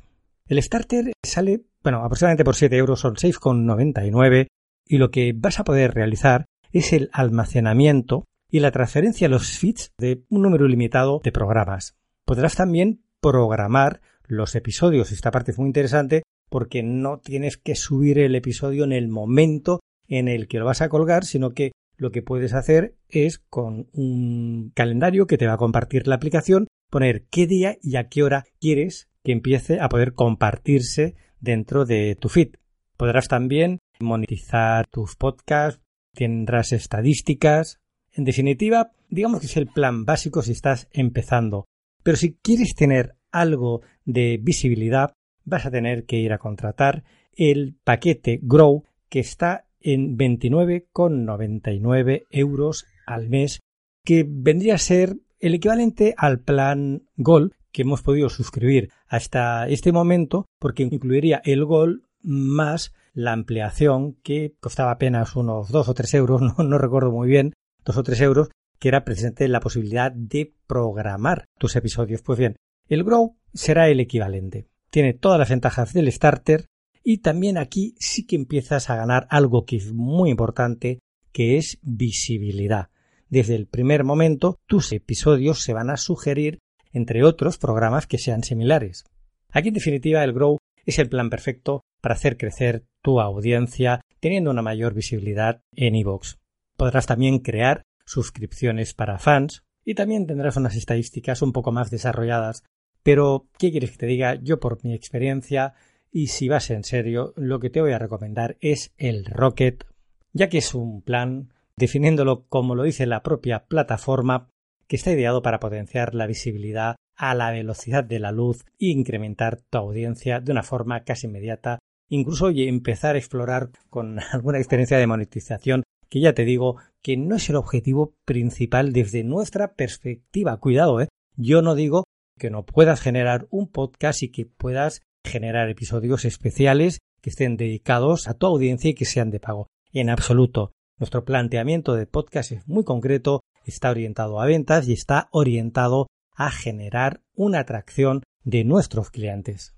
El 0.46 0.62
Starter 0.62 1.12
sale, 1.22 1.60
bueno, 1.82 2.02
aproximadamente 2.02 2.46
por 2.46 2.54
7 2.54 2.74
euros, 2.78 3.00
son 3.00 3.16
6,99 3.16 4.46
y 4.88 4.96
lo 4.96 5.10
que 5.10 5.34
vas 5.36 5.60
a 5.60 5.64
poder 5.64 5.92
realizar 5.92 6.46
es 6.72 6.94
el 6.94 7.10
almacenamiento 7.12 8.24
y 8.50 8.60
la 8.60 8.70
transferencia 8.70 9.26
a 9.26 9.30
los 9.30 9.58
feeds 9.58 9.92
de 9.98 10.24
un 10.30 10.40
número 10.40 10.66
limitado 10.66 11.20
de 11.22 11.30
programas. 11.30 11.94
Podrás 12.24 12.54
también 12.54 13.04
programar 13.20 14.00
los 14.26 14.54
episodios. 14.54 15.12
Esta 15.12 15.30
parte 15.30 15.50
es 15.50 15.58
muy 15.58 15.66
interesante 15.66 16.22
porque 16.48 16.82
no 16.82 17.18
tienes 17.18 17.58
que 17.58 17.74
subir 17.74 18.18
el 18.18 18.34
episodio 18.34 18.84
en 18.84 18.92
el 18.92 19.08
momento 19.08 19.80
en 20.08 20.28
el 20.28 20.48
que 20.48 20.58
lo 20.58 20.64
vas 20.64 20.82
a 20.82 20.88
colgar, 20.88 21.24
sino 21.24 21.50
que 21.50 21.72
lo 21.96 22.10
que 22.10 22.22
puedes 22.22 22.54
hacer 22.54 22.96
es 23.08 23.38
con 23.38 23.88
un 23.92 24.72
calendario 24.74 25.26
que 25.26 25.38
te 25.38 25.46
va 25.46 25.54
a 25.54 25.58
compartir 25.58 26.08
la 26.08 26.16
aplicación, 26.16 26.66
poner 26.90 27.24
qué 27.30 27.46
día 27.46 27.76
y 27.82 27.96
a 27.96 28.08
qué 28.08 28.22
hora 28.22 28.44
quieres 28.60 29.08
que 29.22 29.32
empiece 29.32 29.80
a 29.80 29.88
poder 29.88 30.12
compartirse 30.12 31.14
dentro 31.40 31.84
de 31.84 32.16
tu 32.16 32.28
feed. 32.28 32.56
Podrás 32.96 33.28
también 33.28 33.78
monetizar 34.00 34.86
tus 34.88 35.16
podcasts, 35.16 35.80
tendrás 36.14 36.72
estadísticas. 36.72 37.78
En 38.12 38.24
definitiva, 38.24 38.92
digamos 39.08 39.40
que 39.40 39.46
es 39.46 39.56
el 39.56 39.66
plan 39.66 40.04
básico 40.04 40.42
si 40.42 40.52
estás 40.52 40.88
empezando. 40.92 41.66
Pero 42.02 42.16
si 42.16 42.34
quieres 42.34 42.74
tener 42.74 43.16
algo 43.32 43.82
de 44.04 44.38
visibilidad, 44.40 45.12
vas 45.44 45.66
a 45.66 45.70
tener 45.70 46.04
que 46.04 46.16
ir 46.16 46.32
a 46.32 46.38
contratar 46.38 47.02
el 47.32 47.76
paquete 47.82 48.38
Grow 48.42 48.84
que 49.08 49.20
está 49.20 49.66
en 49.84 50.18
29,99 50.18 52.24
euros 52.30 52.86
al 53.06 53.28
mes, 53.28 53.60
que 54.04 54.26
vendría 54.28 54.74
a 54.74 54.78
ser 54.78 55.18
el 55.38 55.54
equivalente 55.54 56.14
al 56.16 56.40
plan 56.40 57.04
Gold 57.16 57.52
que 57.70 57.82
hemos 57.82 58.02
podido 58.02 58.30
suscribir 58.30 58.90
hasta 59.08 59.68
este 59.68 59.92
momento, 59.92 60.46
porque 60.60 60.82
incluiría 60.84 61.42
el 61.44 61.64
Gold 61.64 62.02
más 62.22 62.92
la 63.12 63.32
ampliación 63.32 64.14
que 64.22 64.54
costaba 64.60 64.92
apenas 64.92 65.34
unos 65.36 65.70
2 65.70 65.88
o 65.88 65.94
3 65.94 66.14
euros, 66.14 66.40
no, 66.40 66.54
no 66.64 66.78
recuerdo 66.78 67.10
muy 67.10 67.28
bien, 67.28 67.52
2 67.84 67.96
o 67.96 68.02
3 68.02 68.20
euros, 68.22 68.48
que 68.78 68.88
era 68.88 69.04
presente 69.04 69.46
la 69.48 69.60
posibilidad 69.60 70.12
de 70.12 70.54
programar 70.66 71.44
tus 71.58 71.76
episodios. 71.76 72.22
Pues 72.22 72.38
bien, 72.38 72.56
el 72.88 73.02
Grow 73.02 73.36
será 73.52 73.88
el 73.88 74.00
equivalente. 74.00 74.68
Tiene 74.90 75.12
todas 75.12 75.38
las 75.38 75.50
ventajas 75.50 75.92
del 75.92 76.10
starter, 76.12 76.66
y 77.04 77.18
también 77.18 77.58
aquí 77.58 77.94
sí 77.98 78.26
que 78.26 78.34
empiezas 78.34 78.88
a 78.88 78.96
ganar 78.96 79.26
algo 79.30 79.66
que 79.66 79.76
es 79.76 79.92
muy 79.92 80.30
importante, 80.30 81.00
que 81.32 81.58
es 81.58 81.78
visibilidad. 81.82 82.88
Desde 83.28 83.54
el 83.54 83.66
primer 83.66 84.04
momento, 84.04 84.58
tus 84.66 84.90
episodios 84.92 85.62
se 85.62 85.74
van 85.74 85.90
a 85.90 85.98
sugerir 85.98 86.60
entre 86.92 87.24
otros 87.24 87.58
programas 87.58 88.06
que 88.06 88.18
sean 88.18 88.42
similares. 88.42 89.04
Aquí, 89.50 89.68
en 89.68 89.74
definitiva, 89.74 90.24
el 90.24 90.32
Grow 90.32 90.58
es 90.86 90.98
el 90.98 91.08
plan 91.08 91.28
perfecto 91.28 91.82
para 92.00 92.14
hacer 92.14 92.36
crecer 92.36 92.84
tu 93.02 93.20
audiencia 93.20 94.00
teniendo 94.20 94.50
una 94.50 94.62
mayor 94.62 94.94
visibilidad 94.94 95.60
en 95.72 95.96
iVoox. 95.96 96.36
Podrás 96.76 97.06
también 97.06 97.40
crear 97.40 97.82
suscripciones 98.06 98.94
para 98.94 99.18
fans 99.18 99.62
y 99.84 99.94
también 99.94 100.26
tendrás 100.26 100.56
unas 100.56 100.76
estadísticas 100.76 101.42
un 101.42 101.52
poco 101.52 101.72
más 101.72 101.90
desarrolladas. 101.90 102.62
Pero, 103.02 103.48
¿qué 103.58 103.70
quieres 103.70 103.90
que 103.90 103.98
te 103.98 104.06
diga? 104.06 104.36
Yo, 104.36 104.60
por 104.60 104.82
mi 104.84 104.94
experiencia, 104.94 105.74
y 106.14 106.28
si 106.28 106.48
vas 106.48 106.70
en 106.70 106.84
serio, 106.84 107.34
lo 107.36 107.58
que 107.58 107.70
te 107.70 107.80
voy 107.80 107.90
a 107.90 107.98
recomendar 107.98 108.56
es 108.60 108.92
el 108.98 109.24
Rocket, 109.24 109.84
ya 110.32 110.48
que 110.48 110.58
es 110.58 110.72
un 110.72 111.02
plan, 111.02 111.52
definiéndolo 111.76 112.46
como 112.46 112.76
lo 112.76 112.84
dice 112.84 113.04
la 113.04 113.24
propia 113.24 113.64
plataforma, 113.66 114.48
que 114.86 114.94
está 114.94 115.10
ideado 115.10 115.42
para 115.42 115.58
potenciar 115.58 116.14
la 116.14 116.28
visibilidad 116.28 116.94
a 117.16 117.34
la 117.34 117.50
velocidad 117.50 118.04
de 118.04 118.20
la 118.20 118.30
luz 118.30 118.64
e 118.78 118.86
incrementar 118.86 119.60
tu 119.60 119.76
audiencia 119.76 120.38
de 120.38 120.52
una 120.52 120.62
forma 120.62 121.02
casi 121.02 121.26
inmediata, 121.26 121.80
incluso 122.08 122.48
empezar 122.50 123.16
a 123.16 123.18
explorar 123.18 123.70
con 123.90 124.20
alguna 124.32 124.58
experiencia 124.58 124.98
de 124.98 125.08
monetización 125.08 125.82
que 126.08 126.20
ya 126.20 126.32
te 126.32 126.44
digo 126.44 126.76
que 127.02 127.16
no 127.16 127.34
es 127.34 127.50
el 127.50 127.56
objetivo 127.56 128.14
principal 128.24 128.92
desde 128.92 129.24
nuestra 129.24 129.74
perspectiva. 129.74 130.60
Cuidado, 130.60 131.00
¿eh? 131.00 131.08
Yo 131.36 131.60
no 131.60 131.74
digo 131.74 132.04
que 132.38 132.50
no 132.50 132.64
puedas 132.64 133.00
generar 133.00 133.48
un 133.50 133.66
podcast 133.66 134.22
y 134.22 134.30
que 134.30 134.46
puedas 134.46 135.02
generar 135.24 135.68
episodios 135.68 136.24
especiales 136.24 136.98
que 137.20 137.30
estén 137.30 137.56
dedicados 137.56 138.28
a 138.28 138.34
tu 138.34 138.46
audiencia 138.46 138.90
y 138.90 138.94
que 138.94 139.04
sean 139.04 139.30
de 139.30 139.40
pago. 139.40 139.68
En 139.92 140.10
absoluto. 140.10 140.72
Nuestro 140.98 141.24
planteamiento 141.24 141.94
de 141.94 142.06
podcast 142.06 142.52
es 142.52 142.68
muy 142.68 142.84
concreto, 142.84 143.40
está 143.64 143.90
orientado 143.90 144.40
a 144.40 144.46
ventas 144.46 144.86
y 144.86 144.92
está 144.92 145.28
orientado 145.32 146.06
a 146.36 146.50
generar 146.50 147.22
una 147.34 147.60
atracción 147.60 148.22
de 148.44 148.64
nuestros 148.64 149.10
clientes. 149.10 149.74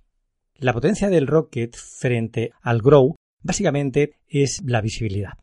La 0.57 0.73
potencia 0.73 1.09
del 1.09 1.27
Rocket 1.27 1.75
frente 1.77 2.53
al 2.61 2.83
Grow 2.83 3.15
básicamente 3.43 4.15
es 4.27 4.63
la 4.65 4.81
visibilidad. 4.81 5.35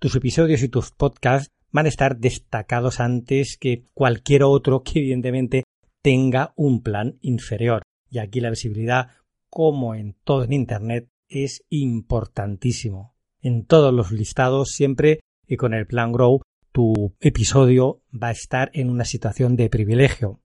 Tus 0.00 0.16
episodios 0.16 0.62
y 0.62 0.68
tus 0.68 0.90
podcasts 0.90 1.48
van 1.70 1.86
a 1.86 1.90
estar 1.90 2.18
destacados 2.18 3.00
antes 3.00 3.56
que 3.58 3.84
cualquier 3.94 4.42
otro 4.42 4.82
que 4.82 4.98
evidentemente 4.98 5.64
tenga 6.02 6.52
un 6.56 6.82
plan 6.82 7.18
inferior. 7.20 7.82
Y 8.10 8.18
aquí 8.18 8.40
la 8.40 8.50
visibilidad 8.50 9.08
como 9.50 9.94
en 9.94 10.16
todo 10.24 10.44
en 10.44 10.52
Internet, 10.52 11.08
es 11.28 11.64
importantísimo. 11.68 13.14
En 13.40 13.64
todos 13.64 13.92
los 13.92 14.12
listados, 14.12 14.70
siempre 14.70 15.20
y 15.46 15.56
con 15.56 15.74
el 15.74 15.86
plan 15.86 16.12
Grow, 16.12 16.42
tu 16.72 17.14
episodio 17.20 18.02
va 18.12 18.28
a 18.28 18.32
estar 18.32 18.70
en 18.74 18.90
una 18.90 19.04
situación 19.04 19.56
de 19.56 19.70
privilegio. 19.70 20.40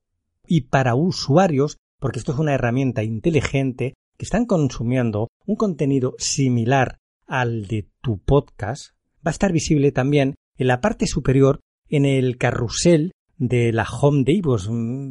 Y 0.48 0.62
para 0.62 0.96
usuarios, 0.96 1.78
porque 2.00 2.20
esto 2.20 2.34
es 2.34 2.40
una 2.40 2.54
herramienta 2.54 3.04
inteligente, 3.04 3.94
que 4.18 4.26
están 4.26 4.46
consumiendo 4.46 5.30
un 5.46 5.56
contenido 5.56 6.14
similar 6.18 6.98
al 7.28 7.68
de 7.68 7.90
tu 8.02 8.20
podcast, 8.20 8.92
va 9.26 9.30
a 9.30 9.32
estar 9.32 9.52
visible 9.52 9.92
también 9.92 10.36
en 10.58 10.68
la 10.68 10.80
parte 10.80 11.08
superior 11.08 11.60
en 11.90 12.06
el 12.06 12.38
carrusel 12.38 13.12
de 13.38 13.74
la 13.74 13.86
home 13.90 14.24
de. 14.24 14.42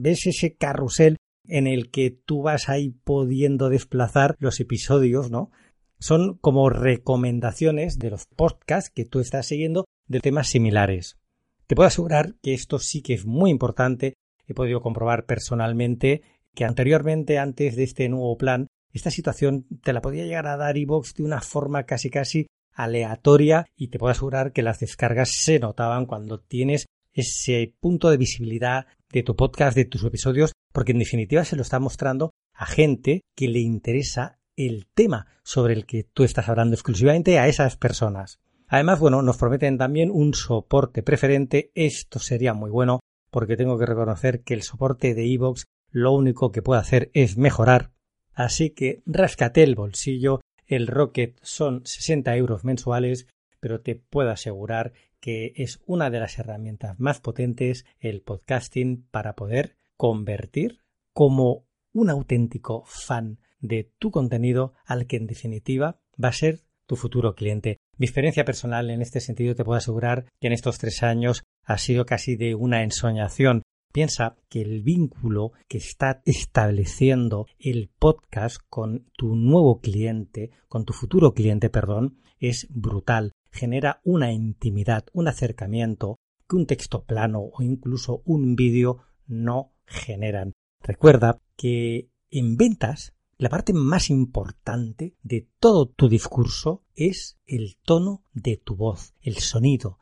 ¿Ves 0.00 0.26
ese 0.26 0.54
carrusel 0.54 1.16
en 1.50 1.66
el 1.66 1.90
que 1.90 2.10
tú 2.10 2.42
vas 2.42 2.68
ahí 2.68 2.90
pudiendo 3.04 3.68
desplazar 3.68 4.36
los 4.38 4.60
episodios, 4.60 5.30
¿no? 5.30 5.50
Son 5.98 6.38
como 6.38 6.70
recomendaciones 6.70 7.98
de 7.98 8.10
los 8.10 8.26
podcasts 8.26 8.90
que 8.90 9.04
tú 9.04 9.20
estás 9.20 9.46
siguiendo 9.46 9.84
de 10.06 10.20
temas 10.20 10.48
similares. 10.48 11.18
Te 11.66 11.76
puedo 11.76 11.88
asegurar 11.88 12.34
que 12.42 12.54
esto 12.54 12.78
sí 12.78 13.02
que 13.02 13.14
es 13.14 13.26
muy 13.26 13.50
importante. 13.50 14.14
He 14.46 14.54
podido 14.54 14.80
comprobar 14.80 15.26
personalmente 15.26 16.22
que 16.54 16.64
anteriormente, 16.64 17.38
antes 17.38 17.76
de 17.76 17.84
este 17.84 18.08
nuevo 18.08 18.36
plan, 18.36 18.66
esta 18.92 19.10
situación 19.10 19.66
te 19.82 19.92
la 19.92 20.00
podía 20.00 20.24
llegar 20.24 20.46
a 20.46 20.56
dar 20.56 20.76
iVoox 20.76 21.14
de 21.14 21.22
una 21.22 21.40
forma 21.40 21.84
casi 21.84 22.10
casi 22.10 22.46
aleatoria 22.72 23.66
y 23.76 23.88
te 23.88 23.98
puedo 23.98 24.10
asegurar 24.10 24.52
que 24.52 24.62
las 24.62 24.80
descargas 24.80 25.30
se 25.30 25.58
notaban 25.58 26.06
cuando 26.06 26.40
tienes 26.40 26.86
ese 27.12 27.74
punto 27.80 28.10
de 28.10 28.16
visibilidad 28.16 28.86
de 29.12 29.22
tu 29.22 29.36
podcast, 29.36 29.76
de 29.76 29.84
tus 29.84 30.04
episodios, 30.04 30.52
porque 30.72 30.92
en 30.92 30.98
definitiva 30.98 31.44
se 31.44 31.56
lo 31.56 31.62
está 31.62 31.78
mostrando 31.78 32.30
a 32.54 32.66
gente 32.66 33.22
que 33.36 33.48
le 33.48 33.60
interesa 33.60 34.38
el 34.56 34.86
tema 34.94 35.26
sobre 35.42 35.74
el 35.74 35.86
que 35.86 36.04
tú 36.04 36.24
estás 36.24 36.48
hablando 36.48 36.74
exclusivamente 36.74 37.38
a 37.38 37.48
esas 37.48 37.76
personas. 37.76 38.40
Además, 38.68 39.00
bueno, 39.00 39.22
nos 39.22 39.36
prometen 39.36 39.78
también 39.78 40.10
un 40.10 40.34
soporte 40.34 41.02
preferente. 41.02 41.72
Esto 41.74 42.18
sería 42.18 42.54
muy 42.54 42.70
bueno 42.70 43.00
porque 43.30 43.56
tengo 43.56 43.78
que 43.78 43.86
reconocer 43.86 44.42
que 44.42 44.54
el 44.54 44.62
soporte 44.62 45.14
de 45.14 45.26
iVoox 45.26 45.64
lo 45.90 46.12
único 46.12 46.52
que 46.52 46.62
puede 46.62 46.80
hacer 46.80 47.10
es 47.14 47.36
mejorar. 47.36 47.92
Así 48.32 48.70
que 48.70 49.02
ráscate 49.06 49.62
el 49.62 49.74
bolsillo 49.74 50.40
el 50.70 50.86
Rocket 50.86 51.36
son 51.42 51.82
60 51.84 52.36
euros 52.36 52.64
mensuales, 52.64 53.26
pero 53.58 53.80
te 53.80 53.96
puedo 53.96 54.30
asegurar 54.30 54.92
que 55.20 55.52
es 55.56 55.80
una 55.86 56.10
de 56.10 56.20
las 56.20 56.38
herramientas 56.38 56.98
más 56.98 57.20
potentes 57.20 57.84
el 57.98 58.22
podcasting 58.22 59.06
para 59.10 59.34
poder 59.34 59.76
convertir 59.96 60.80
como 61.12 61.66
un 61.92 62.10
auténtico 62.10 62.84
fan 62.86 63.38
de 63.60 63.92
tu 63.98 64.10
contenido 64.10 64.72
al 64.84 65.06
que 65.06 65.16
en 65.16 65.26
definitiva 65.26 66.00
va 66.22 66.28
a 66.28 66.32
ser 66.32 66.60
tu 66.86 66.96
futuro 66.96 67.34
cliente. 67.34 67.76
Mi 67.98 68.06
experiencia 68.06 68.44
personal 68.44 68.90
en 68.90 69.02
este 69.02 69.20
sentido 69.20 69.54
te 69.54 69.64
puedo 69.64 69.78
asegurar 69.78 70.24
que 70.40 70.46
en 70.46 70.52
estos 70.52 70.78
tres 70.78 71.02
años 71.02 71.42
ha 71.64 71.78
sido 71.78 72.06
casi 72.06 72.36
de 72.36 72.54
una 72.54 72.82
ensoñación. 72.82 73.62
Piensa 73.92 74.36
que 74.48 74.62
el 74.62 74.82
vínculo 74.82 75.52
que 75.68 75.78
está 75.78 76.22
estableciendo 76.24 77.46
el 77.58 77.90
podcast 77.98 78.56
con 78.68 79.06
tu 79.16 79.34
nuevo 79.36 79.80
cliente, 79.80 80.50
con 80.68 80.84
tu 80.84 80.92
futuro 80.92 81.34
cliente, 81.34 81.70
perdón, 81.70 82.20
es 82.38 82.66
brutal. 82.70 83.32
Genera 83.50 84.00
una 84.04 84.32
intimidad, 84.32 85.06
un 85.12 85.28
acercamiento 85.28 86.18
que 86.48 86.56
un 86.56 86.66
texto 86.66 87.04
plano 87.04 87.40
o 87.40 87.62
incluso 87.62 88.22
un 88.24 88.56
vídeo 88.56 88.98
no 89.26 89.72
generan. 89.86 90.52
Recuerda 90.82 91.40
que 91.56 92.10
en 92.30 92.56
ventas 92.56 93.14
la 93.38 93.48
parte 93.48 93.72
más 93.72 94.10
importante 94.10 95.14
de 95.22 95.48
todo 95.60 95.86
tu 95.88 96.08
discurso 96.08 96.84
es 96.94 97.38
el 97.46 97.76
tono 97.82 98.22
de 98.34 98.56
tu 98.56 98.76
voz, 98.76 99.14
el 99.22 99.36
sonido. 99.36 99.98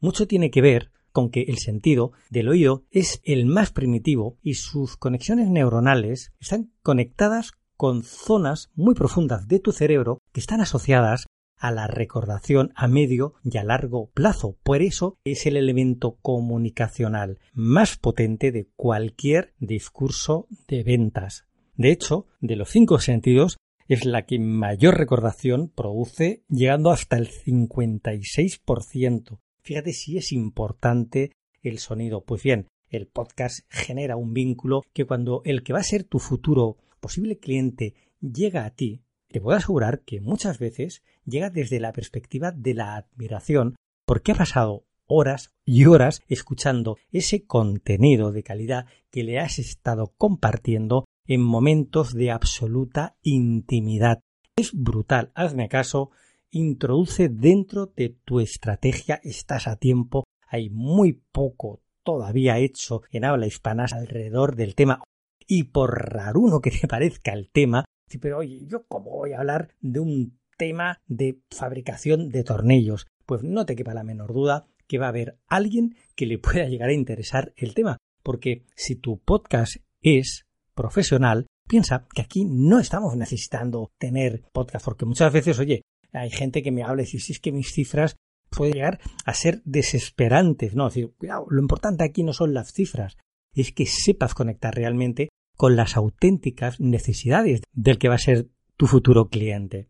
Mucho 0.00 0.28
tiene 0.28 0.50
que 0.50 0.62
ver 0.62 0.92
con 1.10 1.30
que 1.30 1.42
el 1.42 1.58
sentido 1.58 2.12
del 2.30 2.48
oído 2.48 2.84
es 2.90 3.20
el 3.24 3.46
más 3.46 3.72
primitivo 3.72 4.38
y 4.42 4.54
sus 4.54 4.96
conexiones 4.96 5.48
neuronales 5.50 6.32
están 6.38 6.70
conectadas 6.82 7.52
con 7.76 8.02
zonas 8.02 8.70
muy 8.74 8.94
profundas 8.94 9.48
de 9.48 9.58
tu 9.58 9.72
cerebro 9.72 10.20
que 10.32 10.40
están 10.40 10.60
asociadas 10.60 11.26
a 11.58 11.70
la 11.70 11.86
recordación 11.86 12.72
a 12.74 12.88
medio 12.88 13.34
y 13.44 13.58
a 13.58 13.64
largo 13.64 14.10
plazo. 14.10 14.56
Por 14.62 14.82
eso 14.82 15.16
es 15.24 15.46
el 15.46 15.56
elemento 15.56 16.18
comunicacional 16.22 17.38
más 17.52 17.96
potente 17.96 18.52
de 18.52 18.68
cualquier 18.76 19.54
discurso 19.58 20.46
de 20.66 20.82
ventas. 20.82 21.44
De 21.76 21.92
hecho, 21.92 22.26
de 22.40 22.56
los 22.56 22.70
cinco 22.70 22.98
sentidos, 22.98 23.58
es 23.88 24.04
la 24.04 24.26
que 24.26 24.38
mayor 24.38 24.98
recordación 24.98 25.72
produce, 25.74 26.42
llegando 26.48 26.90
hasta 26.90 27.16
el 27.16 27.28
56%. 27.28 29.38
Fíjate 29.62 29.92
si 29.92 30.18
es 30.18 30.32
importante 30.32 31.32
el 31.62 31.78
sonido. 31.78 32.22
Pues 32.22 32.42
bien, 32.42 32.68
el 32.90 33.06
podcast 33.06 33.60
genera 33.70 34.16
un 34.16 34.34
vínculo 34.34 34.82
que 34.92 35.06
cuando 35.06 35.40
el 35.44 35.62
que 35.62 35.72
va 35.72 35.80
a 35.80 35.84
ser 35.84 36.04
tu 36.04 36.18
futuro 36.18 36.76
posible 37.00 37.38
cliente 37.38 37.94
llega 38.20 38.64
a 38.64 38.70
ti, 38.70 39.02
te 39.30 39.40
puedo 39.40 39.56
asegurar 39.56 40.00
que 40.00 40.20
muchas 40.20 40.58
veces 40.58 41.02
llega 41.24 41.50
desde 41.50 41.80
la 41.80 41.92
perspectiva 41.92 42.50
de 42.52 42.74
la 42.74 42.96
admiración 42.96 43.76
porque 44.06 44.32
ha 44.32 44.36
pasado 44.36 44.84
horas 45.06 45.50
y 45.64 45.86
horas 45.86 46.22
escuchando 46.28 46.96
ese 47.10 47.44
contenido 47.46 48.32
de 48.32 48.42
calidad 48.42 48.86
que 49.10 49.24
le 49.24 49.38
has 49.38 49.58
estado 49.58 50.14
compartiendo 50.16 51.04
en 51.26 51.42
momentos 51.42 52.14
de 52.14 52.30
absoluta 52.30 53.16
intimidad. 53.22 54.20
Es 54.56 54.72
brutal, 54.72 55.30
hazme 55.34 55.68
caso, 55.68 56.10
introduce 56.50 57.28
dentro 57.28 57.86
de 57.86 58.16
tu 58.24 58.40
estrategia, 58.40 59.20
estás 59.22 59.68
a 59.68 59.76
tiempo, 59.76 60.24
hay 60.46 60.70
muy 60.70 61.12
poco 61.32 61.82
todavía 62.02 62.58
hecho 62.58 63.02
en 63.10 63.24
habla 63.24 63.46
hispana 63.46 63.86
alrededor 63.92 64.56
del 64.56 64.74
tema. 64.74 65.02
Y 65.46 65.64
por 65.64 66.12
raruno 66.12 66.60
que 66.60 66.70
te 66.70 66.88
parezca 66.88 67.32
el 67.32 67.50
tema, 67.50 67.84
pero 68.16 68.38
oye, 68.38 68.64
¿yo 68.66 68.86
cómo 68.86 69.10
voy 69.10 69.32
a 69.32 69.40
hablar 69.40 69.74
de 69.82 70.00
un 70.00 70.38
tema 70.56 71.02
de 71.06 71.42
fabricación 71.50 72.30
de 72.30 72.44
tornillos? 72.44 73.06
Pues 73.26 73.42
no 73.42 73.66
te 73.66 73.76
quepa 73.76 73.92
la 73.92 74.04
menor 74.04 74.32
duda 74.32 74.66
que 74.86 74.98
va 74.98 75.06
a 75.06 75.10
haber 75.10 75.38
alguien 75.46 75.96
que 76.16 76.24
le 76.24 76.38
pueda 76.38 76.66
llegar 76.66 76.88
a 76.88 76.94
interesar 76.94 77.52
el 77.56 77.74
tema, 77.74 77.98
porque 78.22 78.64
si 78.74 78.96
tu 78.96 79.18
podcast 79.18 79.76
es 80.00 80.46
profesional, 80.74 81.46
piensa 81.68 82.06
que 82.14 82.22
aquí 82.22 82.46
no 82.46 82.80
estamos 82.80 83.14
necesitando 83.16 83.92
tener 83.98 84.42
podcast, 84.52 84.84
porque 84.84 85.04
muchas 85.04 85.32
veces, 85.32 85.58
oye, 85.58 85.82
hay 86.12 86.30
gente 86.30 86.62
que 86.62 86.72
me 86.72 86.82
habla 86.82 87.02
y 87.02 87.04
dice, 87.04 87.18
si 87.18 87.32
es 87.32 87.40
que 87.40 87.52
mis 87.52 87.72
cifras 87.72 88.16
pueden 88.50 88.74
llegar 88.74 89.00
a 89.26 89.34
ser 89.34 89.60
desesperantes, 89.64 90.74
¿no? 90.74 90.86
decir, 90.86 91.12
cuidado, 91.18 91.46
lo 91.50 91.60
importante 91.60 92.04
aquí 92.04 92.22
no 92.22 92.32
son 92.32 92.54
las 92.54 92.72
cifras, 92.72 93.16
es 93.54 93.72
que 93.72 93.86
sepas 93.86 94.34
conectar 94.34 94.74
realmente 94.74 95.28
con 95.58 95.74
las 95.74 95.96
auténticas 95.96 96.80
necesidades 96.80 97.62
del 97.72 97.98
que 97.98 98.08
va 98.08 98.14
a 98.14 98.18
ser 98.18 98.46
tu 98.76 98.86
futuro 98.86 99.28
cliente. 99.28 99.88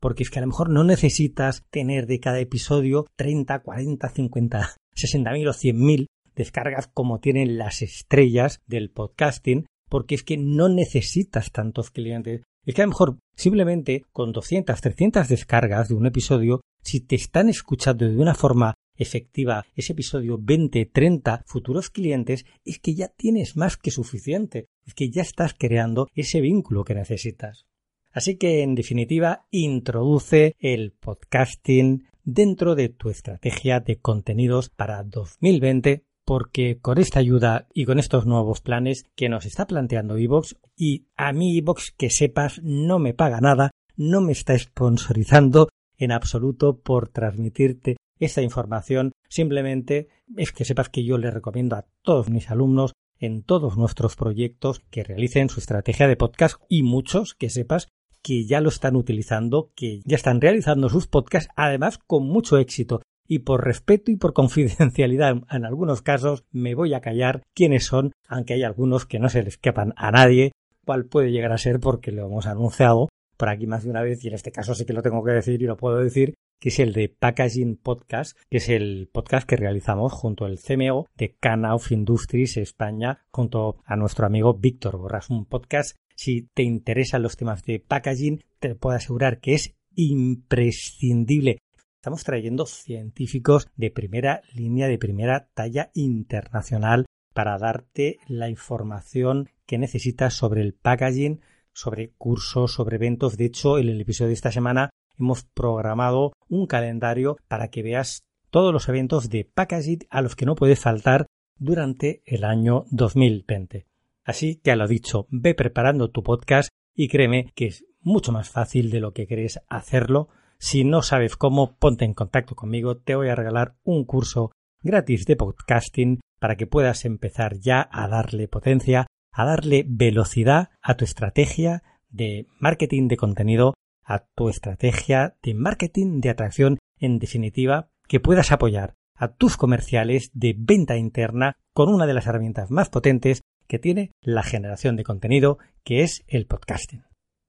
Porque 0.00 0.22
es 0.22 0.30
que 0.30 0.38
a 0.38 0.42
lo 0.42 0.48
mejor 0.48 0.70
no 0.70 0.82
necesitas 0.82 1.62
tener 1.70 2.06
de 2.06 2.20
cada 2.20 2.40
episodio 2.40 3.04
30, 3.16 3.60
40, 3.60 4.08
50, 4.08 4.70
60 4.94 5.32
mil 5.32 5.46
o 5.46 5.52
100 5.52 5.78
mil 5.78 6.06
descargas 6.34 6.88
como 6.88 7.20
tienen 7.20 7.58
las 7.58 7.82
estrellas 7.82 8.60
del 8.66 8.90
podcasting 8.90 9.66
porque 9.90 10.14
es 10.14 10.22
que 10.22 10.38
no 10.38 10.70
necesitas 10.70 11.52
tantos 11.52 11.90
clientes. 11.90 12.42
Es 12.64 12.74
que 12.74 12.80
a 12.80 12.86
lo 12.86 12.92
mejor 12.92 13.18
simplemente 13.36 14.06
con 14.12 14.32
200, 14.32 14.80
300 14.80 15.28
descargas 15.28 15.88
de 15.88 15.96
un 15.96 16.06
episodio, 16.06 16.62
si 16.82 17.00
te 17.00 17.16
están 17.16 17.50
escuchando 17.50 18.08
de 18.08 18.16
una 18.16 18.34
forma 18.34 18.72
efectiva 18.96 19.64
ese 19.74 19.92
episodio 19.92 20.38
20, 20.40 20.86
30 20.86 21.42
futuros 21.46 21.90
clientes, 21.90 22.46
es 22.64 22.78
que 22.78 22.94
ya 22.94 23.08
tienes 23.08 23.56
más 23.56 23.76
que 23.76 23.90
suficiente, 23.90 24.66
es 24.86 24.94
que 24.94 25.10
ya 25.10 25.22
estás 25.22 25.54
creando 25.54 26.08
ese 26.14 26.40
vínculo 26.40 26.84
que 26.84 26.94
necesitas. 26.94 27.66
Así 28.12 28.36
que, 28.36 28.62
en 28.62 28.74
definitiva, 28.74 29.46
introduce 29.50 30.56
el 30.58 30.92
podcasting 30.92 32.08
dentro 32.24 32.74
de 32.74 32.88
tu 32.88 33.10
estrategia 33.10 33.80
de 33.80 33.98
contenidos 34.00 34.68
para 34.68 35.02
2020 35.04 36.04
porque 36.30 36.78
con 36.80 36.98
esta 36.98 37.18
ayuda 37.18 37.66
y 37.74 37.86
con 37.86 37.98
estos 37.98 38.24
nuevos 38.24 38.60
planes 38.60 39.04
que 39.16 39.28
nos 39.28 39.46
está 39.46 39.66
planteando 39.66 40.16
Evox, 40.16 40.56
y 40.76 41.08
a 41.16 41.32
mí 41.32 41.58
Evox 41.58 41.90
que 41.90 42.08
sepas 42.08 42.60
no 42.62 43.00
me 43.00 43.14
paga 43.14 43.40
nada, 43.40 43.72
no 43.96 44.20
me 44.20 44.30
está 44.30 44.56
sponsorizando 44.56 45.68
en 45.96 46.12
absoluto 46.12 46.78
por 46.78 47.08
transmitirte 47.08 47.96
esta 48.20 48.42
información, 48.42 49.10
simplemente 49.28 50.08
es 50.36 50.52
que 50.52 50.64
sepas 50.64 50.88
que 50.88 51.04
yo 51.04 51.18
le 51.18 51.32
recomiendo 51.32 51.74
a 51.74 51.86
todos 52.02 52.30
mis 52.30 52.48
alumnos 52.48 52.92
en 53.20 53.42
todos 53.42 53.76
nuestros 53.76 54.16
proyectos 54.16 54.80
que 54.90 55.04
realicen 55.04 55.48
su 55.48 55.60
estrategia 55.60 56.08
de 56.08 56.16
podcast 56.16 56.60
y 56.68 56.82
muchos 56.82 57.34
que 57.34 57.50
sepas 57.50 57.88
que 58.22 58.46
ya 58.46 58.60
lo 58.60 58.68
están 58.68 58.96
utilizando, 58.96 59.70
que 59.74 60.00
ya 60.04 60.16
están 60.16 60.40
realizando 60.40 60.88
sus 60.88 61.06
podcasts, 61.06 61.50
además 61.56 61.98
con 61.98 62.26
mucho 62.26 62.58
éxito. 62.58 63.02
Y 63.26 63.40
por 63.40 63.64
respeto 63.64 64.10
y 64.10 64.16
por 64.16 64.32
confidencialidad 64.34 65.36
en 65.50 65.64
algunos 65.64 66.02
casos 66.02 66.44
me 66.50 66.74
voy 66.74 66.94
a 66.94 67.00
callar 67.00 67.42
quiénes 67.54 67.86
son, 67.86 68.12
aunque 68.26 68.54
hay 68.54 68.64
algunos 68.64 69.06
que 69.06 69.18
no 69.18 69.28
se 69.28 69.42
les 69.42 69.54
escapan 69.54 69.94
a 69.96 70.10
nadie, 70.10 70.52
cuál 70.84 71.04
puede 71.04 71.30
llegar 71.30 71.52
a 71.52 71.58
ser 71.58 71.78
porque 71.78 72.10
lo 72.10 72.26
hemos 72.26 72.46
anunciado 72.46 73.08
por 73.40 73.48
aquí 73.48 73.66
más 73.66 73.84
de 73.84 73.90
una 73.90 74.02
vez 74.02 74.22
y 74.22 74.28
en 74.28 74.34
este 74.34 74.52
caso 74.52 74.74
sí 74.74 74.84
que 74.84 74.92
lo 74.92 75.00
tengo 75.00 75.24
que 75.24 75.32
decir 75.32 75.62
y 75.62 75.64
lo 75.64 75.78
puedo 75.78 75.96
decir 75.96 76.34
que 76.60 76.68
es 76.68 76.78
el 76.78 76.92
de 76.92 77.08
Packaging 77.08 77.78
Podcast, 77.78 78.36
que 78.50 78.58
es 78.58 78.68
el 78.68 79.08
podcast 79.10 79.48
que 79.48 79.56
realizamos 79.56 80.12
junto 80.12 80.44
al 80.44 80.58
CMO 80.58 81.06
de 81.16 81.34
Canauf 81.40 81.90
Industries 81.90 82.58
España, 82.58 83.24
junto 83.30 83.78
a 83.86 83.96
nuestro 83.96 84.26
amigo 84.26 84.52
Víctor 84.52 84.98
Borras. 84.98 85.30
Un 85.30 85.46
podcast, 85.46 85.96
si 86.14 86.50
te 86.52 86.64
interesan 86.64 87.22
los 87.22 87.38
temas 87.38 87.64
de 87.64 87.80
packaging, 87.80 88.44
te 88.58 88.74
puedo 88.74 88.94
asegurar 88.94 89.40
que 89.40 89.54
es 89.54 89.74
imprescindible 89.94 91.60
Estamos 91.96 92.24
trayendo 92.24 92.64
científicos 92.64 93.68
de 93.76 93.90
primera 93.90 94.42
línea, 94.54 94.86
de 94.86 94.98
primera 94.98 95.48
talla 95.52 95.90
internacional 95.94 97.04
para 97.34 97.58
darte 97.58 98.18
la 98.26 98.48
información 98.48 99.48
que 99.66 99.78
necesitas 99.78 100.34
sobre 100.34 100.62
el 100.62 100.72
packaging, 100.72 101.40
sobre 101.72 102.12
cursos, 102.18 102.72
sobre 102.72 102.96
eventos. 102.96 103.36
De 103.36 103.46
hecho, 103.46 103.78
en 103.78 103.88
el 103.88 104.00
episodio 104.00 104.28
de 104.28 104.34
esta 104.34 104.52
semana 104.52 104.90
hemos 105.18 105.44
programado 105.44 106.32
un 106.48 106.66
calendario 106.66 107.36
para 107.48 107.68
que 107.68 107.82
veas 107.82 108.22
todos 108.50 108.72
los 108.72 108.88
eventos 108.88 109.28
de 109.28 109.44
packaging 109.44 110.06
a 110.10 110.22
los 110.22 110.36
que 110.36 110.46
no 110.46 110.54
puedes 110.54 110.80
faltar 110.80 111.26
durante 111.56 112.22
el 112.26 112.44
año 112.44 112.84
2020. 112.90 113.86
Así 114.24 114.56
que 114.56 114.70
a 114.70 114.76
lo 114.76 114.88
dicho, 114.88 115.26
ve 115.30 115.54
preparando 115.54 116.10
tu 116.10 116.22
podcast 116.22 116.70
y 116.94 117.08
créeme 117.08 117.52
que 117.54 117.66
es 117.66 117.84
mucho 118.00 118.32
más 118.32 118.50
fácil 118.50 118.90
de 118.90 119.00
lo 119.00 119.12
que 119.12 119.26
crees 119.26 119.60
hacerlo 119.68 120.28
si 120.62 120.84
no 120.84 121.00
sabes 121.00 121.36
cómo, 121.36 121.78
ponte 121.78 122.04
en 122.04 122.12
contacto 122.12 122.54
conmigo, 122.54 122.98
te 122.98 123.14
voy 123.14 123.30
a 123.30 123.34
regalar 123.34 123.76
un 123.82 124.04
curso 124.04 124.52
gratis 124.82 125.24
de 125.24 125.34
podcasting 125.34 126.20
para 126.38 126.56
que 126.56 126.66
puedas 126.66 127.06
empezar 127.06 127.56
ya 127.58 127.88
a 127.90 128.06
darle 128.08 128.46
potencia, 128.46 129.06
a 129.32 129.44
darle 129.44 129.84
velocidad 129.86 130.70
a 130.82 130.96
tu 130.96 131.04
estrategia 131.04 131.82
de 132.08 132.46
marketing 132.58 133.08
de 133.08 133.16
contenido, 133.16 133.74
a 134.04 134.24
tu 134.34 134.48
estrategia 134.48 135.36
de 135.42 135.54
marketing 135.54 136.20
de 136.20 136.30
atracción, 136.30 136.78
en 136.98 137.18
definitiva, 137.18 137.90
que 138.08 138.20
puedas 138.20 138.52
apoyar 138.52 138.94
a 139.14 139.34
tus 139.34 139.56
comerciales 139.56 140.30
de 140.32 140.54
venta 140.58 140.96
interna 140.96 141.56
con 141.74 141.92
una 141.92 142.06
de 142.06 142.14
las 142.14 142.26
herramientas 142.26 142.70
más 142.70 142.88
potentes 142.88 143.42
que 143.68 143.78
tiene 143.78 144.10
la 144.20 144.42
generación 144.42 144.96
de 144.96 145.04
contenido, 145.04 145.58
que 145.84 146.02
es 146.02 146.24
el 146.26 146.46
podcasting. 146.46 147.04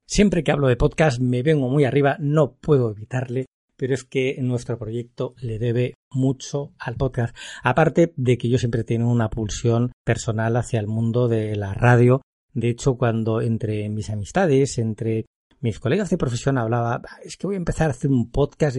Siempre 0.06 0.44
que 0.44 0.52
hablo 0.52 0.68
de 0.68 0.76
podcast 0.76 1.20
me 1.20 1.42
vengo 1.42 1.70
muy 1.70 1.86
arriba, 1.86 2.18
no 2.20 2.58
puedo 2.58 2.92
evitarle, 2.92 3.46
pero 3.82 3.96
es 3.96 4.04
que 4.04 4.38
nuestro 4.44 4.78
proyecto 4.78 5.34
le 5.42 5.58
debe 5.58 5.96
mucho 6.12 6.76
al 6.78 6.98
podcast. 6.98 7.36
Aparte 7.64 8.14
de 8.16 8.38
que 8.38 8.48
yo 8.48 8.60
siempre 8.60 8.84
tengo 8.84 9.10
una 9.10 9.32
pulsión 9.32 9.92
personal 10.06 10.56
hacia 10.56 10.80
el 10.80 10.86
mundo 10.86 11.28
de 11.28 11.56
la 11.56 11.74
radio. 11.74 12.22
De 12.54 12.70
hecho, 12.70 12.96
cuando 12.96 13.42
entre 13.42 13.90
mis 13.90 14.12
amistades, 14.12 14.78
entre 14.78 15.26
mis 15.62 15.80
colegas 15.80 16.12
de 16.12 16.20
profesión 16.20 16.60
hablaba, 16.60 17.02
es 17.24 17.38
que 17.38 17.48
voy 17.48 17.56
a 17.56 17.58
empezar 17.58 17.88
a 17.88 17.94
hacer 17.94 18.12
un 18.12 18.30
podcast. 18.30 18.78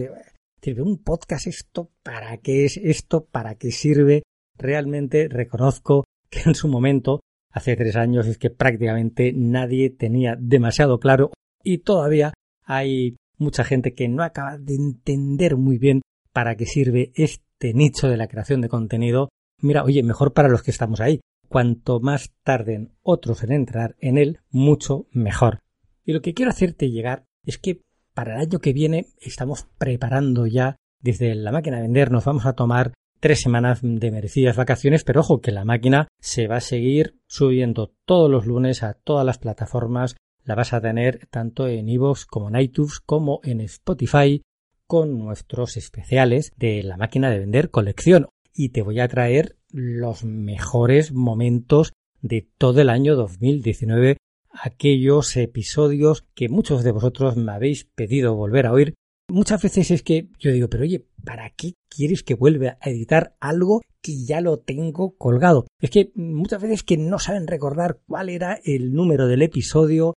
Un 0.77 1.03
podcast 1.03 1.47
esto, 1.47 1.91
¿para 2.01 2.37
qué 2.37 2.63
es 2.63 2.77
esto? 2.77 3.25
¿Para 3.25 3.55
qué 3.55 3.71
sirve? 3.71 4.23
Realmente 4.57 5.27
reconozco 5.27 6.05
que 6.29 6.43
en 6.45 6.55
su 6.55 6.69
momento, 6.69 7.19
hace 7.51 7.75
tres 7.75 7.97
años, 7.97 8.25
es 8.25 8.37
que 8.37 8.51
prácticamente 8.51 9.33
nadie 9.35 9.89
tenía 9.89 10.37
demasiado 10.39 10.97
claro 11.01 11.33
y 11.61 11.79
todavía 11.79 12.33
hay 12.63 13.17
mucha 13.43 13.63
gente 13.63 13.93
que 13.93 14.07
no 14.07 14.23
acaba 14.23 14.57
de 14.57 14.75
entender 14.75 15.57
muy 15.57 15.77
bien 15.77 16.01
para 16.31 16.55
qué 16.55 16.65
sirve 16.65 17.11
este 17.15 17.73
nicho 17.73 18.07
de 18.07 18.17
la 18.17 18.27
creación 18.27 18.61
de 18.61 18.69
contenido. 18.69 19.29
Mira, 19.61 19.83
oye, 19.83 20.01
mejor 20.03 20.33
para 20.33 20.49
los 20.49 20.63
que 20.63 20.71
estamos 20.71 20.99
ahí. 20.99 21.21
Cuanto 21.47 21.99
más 21.99 22.33
tarden 22.43 22.95
otros 23.03 23.43
en 23.43 23.51
entrar 23.51 23.95
en 23.99 24.17
él, 24.17 24.39
mucho 24.49 25.05
mejor. 25.11 25.59
Y 26.03 26.13
lo 26.13 26.21
que 26.21 26.33
quiero 26.33 26.49
hacerte 26.49 26.89
llegar 26.89 27.25
es 27.45 27.59
que 27.59 27.81
para 28.13 28.35
el 28.35 28.41
año 28.41 28.59
que 28.59 28.73
viene 28.73 29.07
estamos 29.21 29.67
preparando 29.77 30.47
ya 30.47 30.75
desde 30.99 31.35
la 31.35 31.51
máquina 31.51 31.77
de 31.77 31.83
vender, 31.83 32.11
nos 32.11 32.25
vamos 32.25 32.45
a 32.45 32.53
tomar 32.53 32.93
tres 33.19 33.41
semanas 33.41 33.79
de 33.81 34.11
merecidas 34.11 34.57
vacaciones, 34.57 35.03
pero 35.03 35.21
ojo 35.21 35.41
que 35.41 35.51
la 35.51 35.65
máquina 35.65 36.07
se 36.19 36.47
va 36.47 36.57
a 36.57 36.61
seguir 36.61 37.19
subiendo 37.27 37.93
todos 38.05 38.29
los 38.29 38.45
lunes 38.45 38.83
a 38.83 38.95
todas 38.95 39.25
las 39.25 39.37
plataformas 39.37 40.15
la 40.43 40.55
vas 40.55 40.73
a 40.73 40.81
tener 40.81 41.27
tanto 41.27 41.67
en 41.67 41.89
iVoox 41.89 42.25
como 42.25 42.49
en 42.49 42.59
iTunes 42.59 42.99
como 42.99 43.39
en 43.43 43.61
Spotify 43.61 44.41
con 44.87 45.17
nuestros 45.17 45.77
especiales 45.77 46.51
de 46.57 46.83
la 46.83 46.97
máquina 46.97 47.29
de 47.29 47.39
vender 47.39 47.69
colección 47.71 48.27
y 48.53 48.69
te 48.69 48.81
voy 48.81 48.99
a 48.99 49.07
traer 49.07 49.57
los 49.71 50.23
mejores 50.23 51.11
momentos 51.11 51.93
de 52.21 52.47
todo 52.57 52.81
el 52.81 52.89
año 52.89 53.15
2019 53.15 54.17
aquellos 54.53 55.35
episodios 55.35 56.25
que 56.35 56.49
muchos 56.49 56.83
de 56.83 56.91
vosotros 56.91 57.35
me 57.35 57.51
habéis 57.51 57.85
pedido 57.85 58.35
volver 58.35 58.67
a 58.67 58.71
oír. 58.71 58.93
Muchas 59.29 59.61
veces 59.61 59.89
es 59.89 60.03
que 60.03 60.29
yo 60.37 60.51
digo, 60.51 60.69
pero 60.69 60.83
oye, 60.83 61.05
¿para 61.23 61.49
qué 61.49 61.73
quieres 61.89 62.23
que 62.23 62.35
vuelva 62.35 62.77
a 62.81 62.89
editar 62.89 63.35
algo 63.39 63.81
que 64.01 64.25
ya 64.25 64.41
lo 64.41 64.59
tengo 64.59 65.15
colgado? 65.17 65.65
Es 65.81 65.89
que 65.89 66.11
muchas 66.15 66.61
veces 66.61 66.83
que 66.83 66.97
no 66.97 67.19
saben 67.19 67.47
recordar 67.47 67.99
cuál 68.05 68.29
era 68.29 68.59
el 68.63 68.93
número 68.93 69.27
del 69.27 69.41
episodio, 69.41 70.13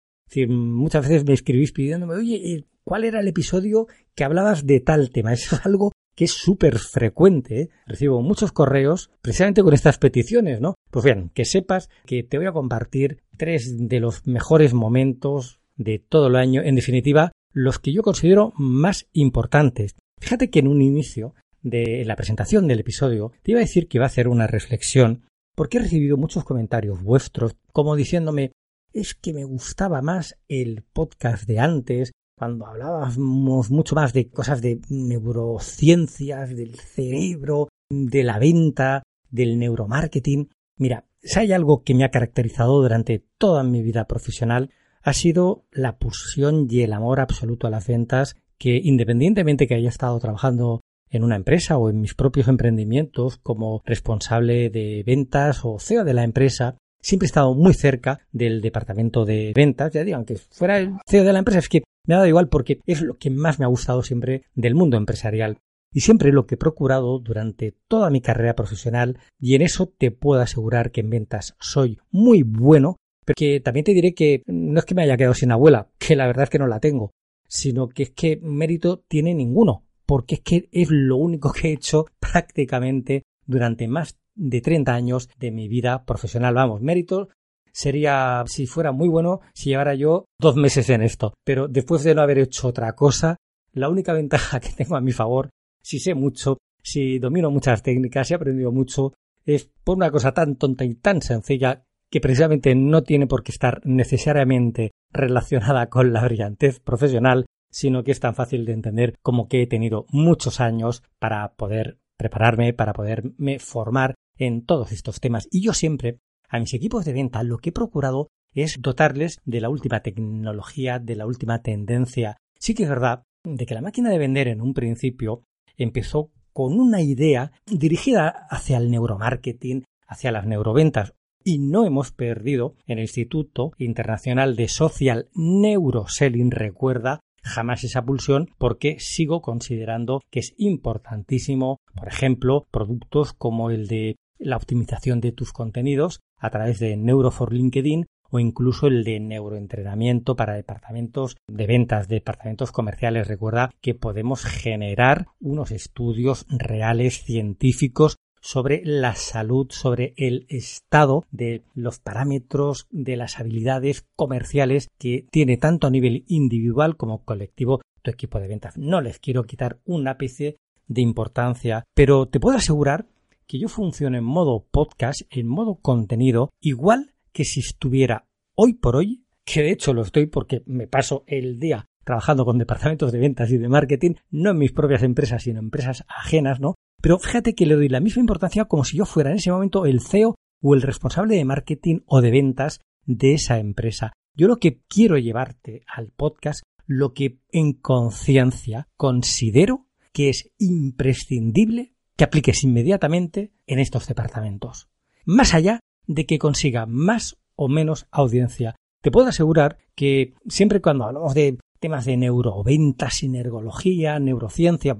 muchas 0.47 1.07
veces 1.07 1.25
me 1.25 1.33
escribís 1.33 1.71
pidiéndome, 1.71 2.15
oye, 2.15 2.65
¿cuál 2.83 3.03
era 3.03 3.19
el 3.19 3.27
episodio 3.27 3.87
que 4.15 4.23
hablabas 4.23 4.65
de 4.65 4.79
tal 4.79 5.11
tema? 5.11 5.33
Eso 5.33 5.55
es 5.55 5.65
algo 5.65 5.91
que 6.15 6.25
es 6.25 6.31
súper 6.31 6.77
frecuente. 6.77 7.61
¿eh? 7.61 7.69
Recibo 7.85 8.21
muchos 8.21 8.51
correos 8.51 9.11
precisamente 9.21 9.63
con 9.63 9.73
estas 9.73 9.97
peticiones, 9.97 10.61
¿no? 10.61 10.75
Pues 10.91 11.05
bien, 11.05 11.31
que 11.33 11.45
sepas 11.45 11.89
que 12.05 12.23
te 12.23 12.37
voy 12.37 12.47
a 12.47 12.51
compartir 12.51 13.23
tres 13.37 13.87
de 13.87 13.99
los 13.99 14.27
mejores 14.27 14.73
momentos 14.73 15.59
de 15.75 15.99
todo 15.99 16.27
el 16.27 16.35
año, 16.35 16.61
en 16.61 16.75
definitiva, 16.75 17.31
los 17.51 17.79
que 17.79 17.93
yo 17.93 18.03
considero 18.03 18.53
más 18.57 19.07
importantes. 19.11 19.95
Fíjate 20.19 20.49
que 20.49 20.59
en 20.59 20.67
un 20.67 20.81
inicio 20.81 21.33
de 21.61 22.03
la 22.05 22.15
presentación 22.15 22.67
del 22.67 22.81
episodio 22.81 23.31
te 23.41 23.51
iba 23.51 23.59
a 23.59 23.63
decir 23.63 23.87
que 23.87 23.97
iba 23.97 24.05
a 24.05 24.07
hacer 24.07 24.27
una 24.27 24.47
reflexión 24.47 25.23
porque 25.55 25.77
he 25.77 25.81
recibido 25.81 26.17
muchos 26.17 26.43
comentarios 26.43 27.01
vuestros 27.01 27.55
como 27.71 27.95
diciéndome 27.95 28.51
es 28.93 29.15
que 29.15 29.33
me 29.33 29.43
gustaba 29.43 30.01
más 30.01 30.37
el 30.47 30.83
podcast 30.93 31.47
de 31.47 31.59
antes, 31.59 32.11
cuando 32.37 32.67
hablábamos 32.67 33.69
mucho 33.69 33.95
más 33.95 34.13
de 34.13 34.29
cosas 34.29 34.61
de 34.61 34.79
neurociencias, 34.89 36.55
del 36.55 36.75
cerebro, 36.75 37.69
de 37.89 38.23
la 38.23 38.39
venta, 38.39 39.03
del 39.29 39.57
neuromarketing. 39.57 40.49
Mira, 40.77 41.05
si 41.21 41.39
hay 41.39 41.53
algo 41.53 41.83
que 41.83 41.95
me 41.95 42.03
ha 42.03 42.11
caracterizado 42.11 42.81
durante 42.81 43.25
toda 43.37 43.63
mi 43.63 43.81
vida 43.81 44.05
profesional, 44.05 44.71
ha 45.01 45.13
sido 45.13 45.65
la 45.71 45.97
pulsión 45.97 46.67
y 46.69 46.81
el 46.81 46.93
amor 46.93 47.19
absoluto 47.19 47.67
a 47.67 47.71
las 47.71 47.87
ventas 47.87 48.35
que 48.57 48.79
independientemente 48.83 49.67
que 49.67 49.75
haya 49.75 49.89
estado 49.89 50.19
trabajando 50.19 50.81
en 51.09 51.23
una 51.23 51.35
empresa 51.35 51.77
o 51.77 51.89
en 51.89 51.99
mis 51.99 52.15
propios 52.15 52.47
emprendimientos 52.47 53.37
como 53.37 53.81
responsable 53.85 54.69
de 54.69 55.03
ventas 55.05 55.61
o 55.63 55.77
CEO 55.79 56.03
de 56.03 56.13
la 56.13 56.23
empresa, 56.23 56.77
siempre 57.03 57.25
he 57.25 57.27
estado 57.27 57.53
muy 57.53 57.73
cerca 57.73 58.21
del 58.31 58.61
departamento 58.61 59.25
de 59.25 59.51
ventas, 59.55 59.93
ya 59.93 60.03
digan 60.03 60.25
que 60.25 60.37
fuera 60.37 60.79
el 60.79 60.93
CEO 61.05 61.23
de 61.23 61.33
la 61.33 61.39
empresa, 61.39 61.59
es 61.59 61.69
que 61.69 61.83
me 62.07 62.15
ha 62.15 62.17
dado 62.17 62.29
igual 62.29 62.49
porque 62.49 62.79
es 62.85 63.01
lo 63.01 63.17
que 63.17 63.29
más 63.29 63.59
me 63.59 63.65
ha 63.65 63.69
gustado 63.69 64.01
siempre 64.01 64.43
del 64.55 64.75
mundo 64.75 64.97
empresarial. 64.97 65.59
Y 65.95 65.99
siempre 65.99 66.31
lo 66.31 66.47
que 66.47 66.55
he 66.55 66.57
procurado 66.57 67.19
durante 67.19 67.75
toda 67.87 68.09
mi 68.09 68.19
carrera 68.19 68.55
profesional, 68.55 69.19
y 69.39 69.53
en 69.53 69.61
eso 69.61 69.93
te 69.95 70.09
puedo 70.09 70.41
asegurar 70.41 70.91
que 70.91 71.01
en 71.01 71.11
ventas 71.11 71.55
soy 71.59 71.99
muy 72.09 72.41
bueno, 72.41 72.97
pero 73.25 73.35
que 73.35 73.59
también 73.59 73.83
te 73.83 73.93
diré 73.93 74.15
que 74.15 74.41
no 74.47 74.79
es 74.79 74.85
que 74.85 74.95
me 74.95 75.03
haya 75.03 75.17
quedado 75.17 75.35
sin 75.35 75.51
abuela, 75.51 75.89
que 75.99 76.15
la 76.15 76.25
verdad 76.25 76.45
es 76.45 76.49
que 76.49 76.57
no 76.57 76.67
la 76.67 76.79
tengo, 76.79 77.11
sino 77.47 77.89
que 77.89 78.03
es 78.03 78.09
que 78.09 78.39
mérito 78.41 79.03
tiene 79.07 79.35
ninguno, 79.35 79.85
porque 80.07 80.35
es 80.35 80.41
que 80.41 80.69
es 80.71 80.89
lo 80.89 81.17
único 81.17 81.51
que 81.51 81.69
he 81.69 81.73
hecho 81.73 82.07
prácticamente 82.19 83.23
durante 83.45 83.87
más 83.87 84.17
de 84.35 84.61
30 84.61 84.93
años 84.93 85.29
de 85.39 85.51
mi 85.51 85.67
vida 85.67 86.05
profesional. 86.05 86.53
Vamos, 86.53 86.81
mérito 86.81 87.29
sería, 87.73 88.43
si 88.45 88.67
fuera 88.67 88.91
muy 88.91 89.09
bueno, 89.09 89.41
si 89.53 89.71
llevara 89.71 89.95
yo 89.95 90.25
dos 90.39 90.55
meses 90.55 90.89
en 90.89 91.01
esto. 91.01 91.33
Pero 91.43 91.67
después 91.67 92.03
de 92.03 92.15
no 92.15 92.21
haber 92.21 92.37
hecho 92.37 92.67
otra 92.67 92.93
cosa, 92.93 93.37
la 93.73 93.89
única 93.89 94.13
ventaja 94.13 94.59
que 94.59 94.69
tengo 94.69 94.95
a 94.95 95.01
mi 95.01 95.11
favor, 95.11 95.49
si 95.81 95.99
sé 95.99 96.13
mucho, 96.13 96.59
si 96.81 97.19
domino 97.19 97.51
muchas 97.51 97.81
técnicas, 97.83 98.27
si 98.27 98.33
he 98.33 98.37
aprendido 98.37 98.71
mucho, 98.71 99.13
es 99.45 99.69
por 99.83 99.97
una 99.97 100.11
cosa 100.11 100.33
tan 100.33 100.55
tonta 100.55 100.85
y 100.85 100.95
tan 100.95 101.21
sencilla 101.21 101.83
que 102.09 102.21
precisamente 102.21 102.75
no 102.75 103.01
tiene 103.03 103.27
por 103.27 103.43
qué 103.43 103.51
estar 103.51 103.81
necesariamente 103.85 104.91
relacionada 105.11 105.87
con 105.89 106.13
la 106.13 106.23
brillantez 106.23 106.79
profesional, 106.79 107.45
sino 107.71 108.03
que 108.03 108.11
es 108.11 108.19
tan 108.19 108.35
fácil 108.35 108.65
de 108.65 108.73
entender 108.73 109.15
como 109.23 109.47
que 109.47 109.63
he 109.63 109.67
tenido 109.67 110.05
muchos 110.09 110.61
años 110.61 111.01
para 111.19 111.55
poder 111.55 111.97
prepararme, 112.17 112.71
para 112.71 112.93
poderme 112.93 113.57
formar 113.57 114.13
en 114.37 114.65
todos 114.65 114.91
estos 114.91 115.19
temas. 115.19 115.47
Y 115.51 115.61
yo 115.61 115.73
siempre, 115.73 116.19
a 116.49 116.59
mis 116.59 116.73
equipos 116.73 117.05
de 117.05 117.13
venta, 117.13 117.43
lo 117.43 117.57
que 117.57 117.69
he 117.69 117.73
procurado 117.73 118.29
es 118.53 118.77
dotarles 118.81 119.39
de 119.45 119.61
la 119.61 119.69
última 119.69 120.01
tecnología, 120.01 120.99
de 120.99 121.15
la 121.15 121.25
última 121.25 121.61
tendencia. 121.61 122.37
Sí 122.59 122.73
que 122.73 122.83
es 122.83 122.89
verdad 122.89 123.23
de 123.43 123.65
que 123.65 123.73
la 123.73 123.81
máquina 123.81 124.09
de 124.09 124.17
vender 124.17 124.47
en 124.47 124.61
un 124.61 124.73
principio 124.73 125.43
empezó 125.77 126.31
con 126.53 126.79
una 126.79 127.01
idea 127.01 127.51
dirigida 127.65 128.47
hacia 128.49 128.77
el 128.77 128.91
neuromarketing, 128.91 129.83
hacia 130.07 130.31
las 130.31 130.45
neuroventas. 130.45 131.13
Y 131.43 131.57
no 131.59 131.85
hemos 131.85 132.11
perdido 132.11 132.75
en 132.85 132.99
el 132.99 133.05
Instituto 133.05 133.71
Internacional 133.77 134.55
de 134.55 134.69
Social 134.69 135.27
Neuroselling, 135.33 136.51
recuerda, 136.51 137.19
jamás 137.43 137.83
esa 137.83 138.05
pulsión 138.05 138.49
porque 138.57 138.97
sigo 138.99 139.41
considerando 139.41 140.21
que 140.31 140.39
es 140.39 140.53
importantísimo, 140.57 141.81
por 141.93 142.07
ejemplo, 142.07 142.65
productos 142.71 143.33
como 143.33 143.69
el 143.69 143.87
de 143.87 144.15
la 144.43 144.57
optimización 144.57 145.21
de 145.21 145.31
tus 145.31 145.53
contenidos 145.53 146.19
a 146.37 146.49
través 146.49 146.79
de 146.79 146.97
Neuro 146.97 147.31
for 147.31 147.53
LinkedIn 147.53 148.05
o 148.29 148.39
incluso 148.39 148.87
el 148.87 149.03
de 149.03 149.19
neuroentrenamiento 149.19 150.35
para 150.35 150.55
departamentos 150.55 151.37
de 151.47 151.67
ventas, 151.67 152.07
departamentos 152.07 152.71
comerciales. 152.71 153.27
Recuerda 153.27 153.69
que 153.79 153.93
podemos 153.93 154.43
generar 154.43 155.27
unos 155.39 155.71
estudios 155.71 156.45
reales 156.49 157.23
científicos 157.23 158.17
sobre 158.41 158.81
la 158.83 159.15
salud, 159.15 159.67
sobre 159.69 160.13
el 160.17 160.45
estado 160.49 161.23
de 161.31 161.63
los 161.75 161.99
parámetros 161.99 162.87
de 162.91 163.15
las 163.15 163.39
habilidades 163.39 164.05
comerciales 164.15 164.89
que 164.97 165.25
tiene 165.31 165.57
tanto 165.57 165.87
a 165.87 165.91
nivel 165.91 166.25
individual 166.27 166.97
como 166.97 167.23
colectivo 167.23 167.81
tu 168.01 168.11
equipo 168.11 168.39
de 168.39 168.47
ventas. 168.49 168.77
No 168.77 168.99
les 168.99 169.19
quiero 169.19 169.43
quitar 169.43 169.79
un 169.85 170.07
ápice 170.07 170.57
de 170.87 171.01
importancia, 171.01 171.85
pero 171.93 172.27
te 172.27 172.39
puedo 172.39 172.57
asegurar 172.57 173.05
que 173.47 173.59
yo 173.59 173.67
funciono 173.67 174.17
en 174.17 174.23
modo 174.23 174.65
podcast, 174.71 175.21
en 175.29 175.47
modo 175.47 175.75
contenido, 175.75 176.49
igual 176.59 177.13
que 177.31 177.45
si 177.45 177.59
estuviera 177.59 178.27
hoy 178.55 178.73
por 178.73 178.95
hoy, 178.95 179.25
que 179.45 179.61
de 179.61 179.71
hecho 179.71 179.93
lo 179.93 180.03
estoy 180.03 180.27
porque 180.27 180.63
me 180.65 180.87
paso 180.87 181.23
el 181.27 181.59
día 181.59 181.85
trabajando 182.03 182.45
con 182.45 182.57
departamentos 182.57 183.11
de 183.11 183.19
ventas 183.19 183.51
y 183.51 183.57
de 183.57 183.69
marketing, 183.69 184.15
no 184.29 184.51
en 184.51 184.57
mis 184.57 184.71
propias 184.71 185.03
empresas, 185.03 185.43
sino 185.43 185.59
en 185.59 185.65
empresas 185.65 186.03
ajenas, 186.07 186.59
¿no? 186.59 186.75
Pero 187.01 187.19
fíjate 187.19 187.55
que 187.55 187.65
le 187.65 187.75
doy 187.75 187.89
la 187.89 187.99
misma 187.99 188.21
importancia 188.21 188.65
como 188.65 188.83
si 188.83 188.97
yo 188.97 189.05
fuera 189.05 189.31
en 189.31 189.37
ese 189.37 189.51
momento 189.51 189.85
el 189.85 190.01
CEO 190.01 190.35
o 190.61 190.73
el 190.73 190.81
responsable 190.81 191.35
de 191.35 191.45
marketing 191.45 191.99
o 192.05 192.21
de 192.21 192.31
ventas 192.31 192.79
de 193.05 193.33
esa 193.33 193.59
empresa. 193.59 194.13
Yo 194.35 194.47
lo 194.47 194.57
que 194.57 194.81
quiero 194.87 195.17
llevarte 195.17 195.83
al 195.87 196.11
podcast, 196.11 196.63
lo 196.85 197.13
que 197.13 197.39
en 197.51 197.73
conciencia 197.73 198.87
considero 198.95 199.87
que 200.13 200.29
es 200.29 200.51
imprescindible 200.57 201.92
que 202.15 202.23
apliques 202.23 202.63
inmediatamente 202.63 203.53
en 203.67 203.79
estos 203.79 204.07
departamentos. 204.07 204.89
Más 205.25 205.53
allá 205.53 205.79
de 206.05 206.25
que 206.25 206.37
consiga 206.37 206.85
más 206.85 207.37
o 207.55 207.67
menos 207.67 208.07
audiencia. 208.11 208.75
te 209.01 209.11
puedo 209.11 209.27
asegurar 209.27 209.77
que 209.95 210.33
siempre 210.47 210.81
cuando 210.81 211.05
hablamos 211.05 211.33
de 211.33 211.57
temas 211.79 212.05
de 212.05 212.15
neuroventa, 212.15 213.09
sinergología, 213.09 214.17
neurociencia, 214.19 214.97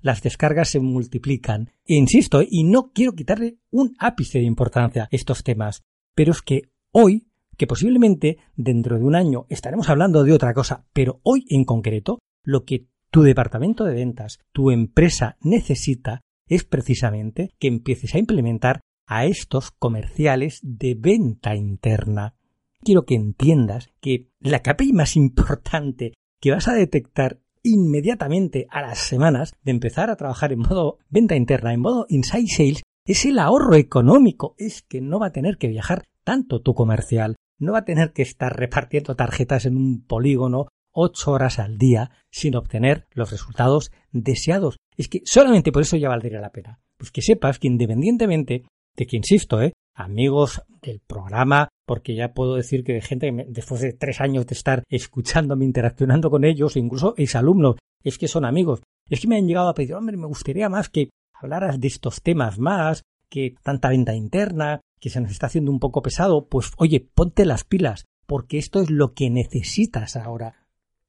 las 0.00 0.22
descargas 0.22 0.70
se 0.70 0.78
multiplican. 0.78 1.70
E 1.84 1.96
insisto, 1.96 2.42
y 2.48 2.62
no 2.62 2.92
quiero 2.92 3.12
quitarle 3.12 3.58
un 3.70 3.96
ápice 3.98 4.38
de 4.38 4.44
importancia 4.44 5.04
a 5.04 5.08
estos 5.10 5.42
temas, 5.42 5.82
pero 6.14 6.30
es 6.30 6.42
que 6.42 6.70
hoy, 6.92 7.28
que 7.56 7.66
posiblemente 7.66 8.38
dentro 8.54 8.98
de 8.98 9.04
un 9.04 9.16
año 9.16 9.46
estaremos 9.48 9.88
hablando 9.88 10.22
de 10.22 10.32
otra 10.32 10.54
cosa, 10.54 10.86
pero 10.92 11.20
hoy 11.24 11.44
en 11.48 11.64
concreto, 11.64 12.20
lo 12.44 12.64
que 12.64 12.86
tu 13.10 13.22
departamento 13.22 13.84
de 13.84 13.94
ventas, 13.94 14.38
tu 14.52 14.70
empresa 14.70 15.36
necesita 15.40 16.20
es 16.50 16.64
precisamente 16.64 17.54
que 17.58 17.68
empieces 17.68 18.14
a 18.14 18.18
implementar 18.18 18.80
a 19.06 19.24
estos 19.24 19.70
comerciales 19.70 20.60
de 20.62 20.94
venta 20.94 21.54
interna. 21.56 22.34
Quiero 22.82 23.06
que 23.06 23.14
entiendas 23.14 23.90
que 24.00 24.28
la 24.40 24.60
KPI 24.60 24.92
más 24.92 25.16
importante 25.16 26.12
que 26.40 26.50
vas 26.50 26.68
a 26.68 26.74
detectar 26.74 27.40
inmediatamente 27.62 28.66
a 28.70 28.82
las 28.82 28.98
semanas 28.98 29.54
de 29.62 29.70
empezar 29.70 30.10
a 30.10 30.16
trabajar 30.16 30.52
en 30.52 30.60
modo 30.60 30.98
venta 31.08 31.36
interna, 31.36 31.72
en 31.72 31.80
modo 31.80 32.06
inside 32.08 32.48
sales, 32.48 32.82
es 33.06 33.24
el 33.26 33.38
ahorro 33.38 33.74
económico. 33.76 34.54
Es 34.58 34.82
que 34.82 35.00
no 35.00 35.20
va 35.20 35.26
a 35.26 35.32
tener 35.32 35.56
que 35.56 35.68
viajar 35.68 36.04
tanto 36.24 36.60
tu 36.62 36.74
comercial, 36.74 37.36
no 37.58 37.72
va 37.72 37.78
a 37.78 37.84
tener 37.84 38.12
que 38.12 38.22
estar 38.22 38.56
repartiendo 38.56 39.14
tarjetas 39.14 39.66
en 39.66 39.76
un 39.76 40.04
polígono 40.04 40.68
ocho 40.92 41.32
horas 41.32 41.58
al 41.58 41.78
día 41.78 42.10
sin 42.30 42.56
obtener 42.56 43.06
los 43.12 43.30
resultados 43.30 43.92
deseados. 44.12 44.78
Es 44.96 45.08
que 45.08 45.22
solamente 45.24 45.72
por 45.72 45.82
eso 45.82 45.96
ya 45.96 46.08
valdría 46.08 46.40
la 46.40 46.52
pena. 46.52 46.80
Pues 46.96 47.10
que 47.10 47.22
sepas 47.22 47.58
que 47.58 47.68
independientemente 47.68 48.64
de 48.96 49.06
que, 49.06 49.16
insisto, 49.16 49.62
¿eh? 49.62 49.72
amigos 49.94 50.62
del 50.82 51.00
programa, 51.00 51.68
porque 51.86 52.14
ya 52.14 52.32
puedo 52.32 52.54
decir 52.54 52.84
que 52.84 52.94
de 52.94 53.00
gente 53.00 53.30
que 53.30 53.46
después 53.48 53.80
de 53.80 53.92
tres 53.92 54.20
años 54.20 54.46
de 54.46 54.54
estar 54.54 54.82
escuchándome, 54.88 55.64
interaccionando 55.64 56.30
con 56.30 56.44
ellos, 56.44 56.76
incluso 56.76 57.14
alumnos, 57.34 57.76
es 58.02 58.18
que 58.18 58.28
son 58.28 58.44
amigos, 58.44 58.82
es 59.08 59.20
que 59.20 59.28
me 59.28 59.36
han 59.36 59.46
llegado 59.46 59.68
a 59.68 59.74
pedir, 59.74 59.94
hombre, 59.94 60.16
me 60.16 60.26
gustaría 60.26 60.68
más 60.68 60.88
que 60.88 61.10
hablaras 61.34 61.80
de 61.80 61.88
estos 61.88 62.22
temas 62.22 62.58
más, 62.58 63.02
que 63.28 63.54
tanta 63.62 63.90
venta 63.90 64.14
interna, 64.14 64.80
que 65.00 65.10
se 65.10 65.20
nos 65.20 65.30
está 65.30 65.46
haciendo 65.46 65.70
un 65.70 65.80
poco 65.80 66.02
pesado, 66.02 66.46
pues 66.48 66.72
oye, 66.76 67.00
ponte 67.00 67.44
las 67.44 67.64
pilas, 67.64 68.04
porque 68.26 68.58
esto 68.58 68.80
es 68.80 68.90
lo 68.90 69.12
que 69.12 69.30
necesitas 69.30 70.16
ahora. 70.16 70.59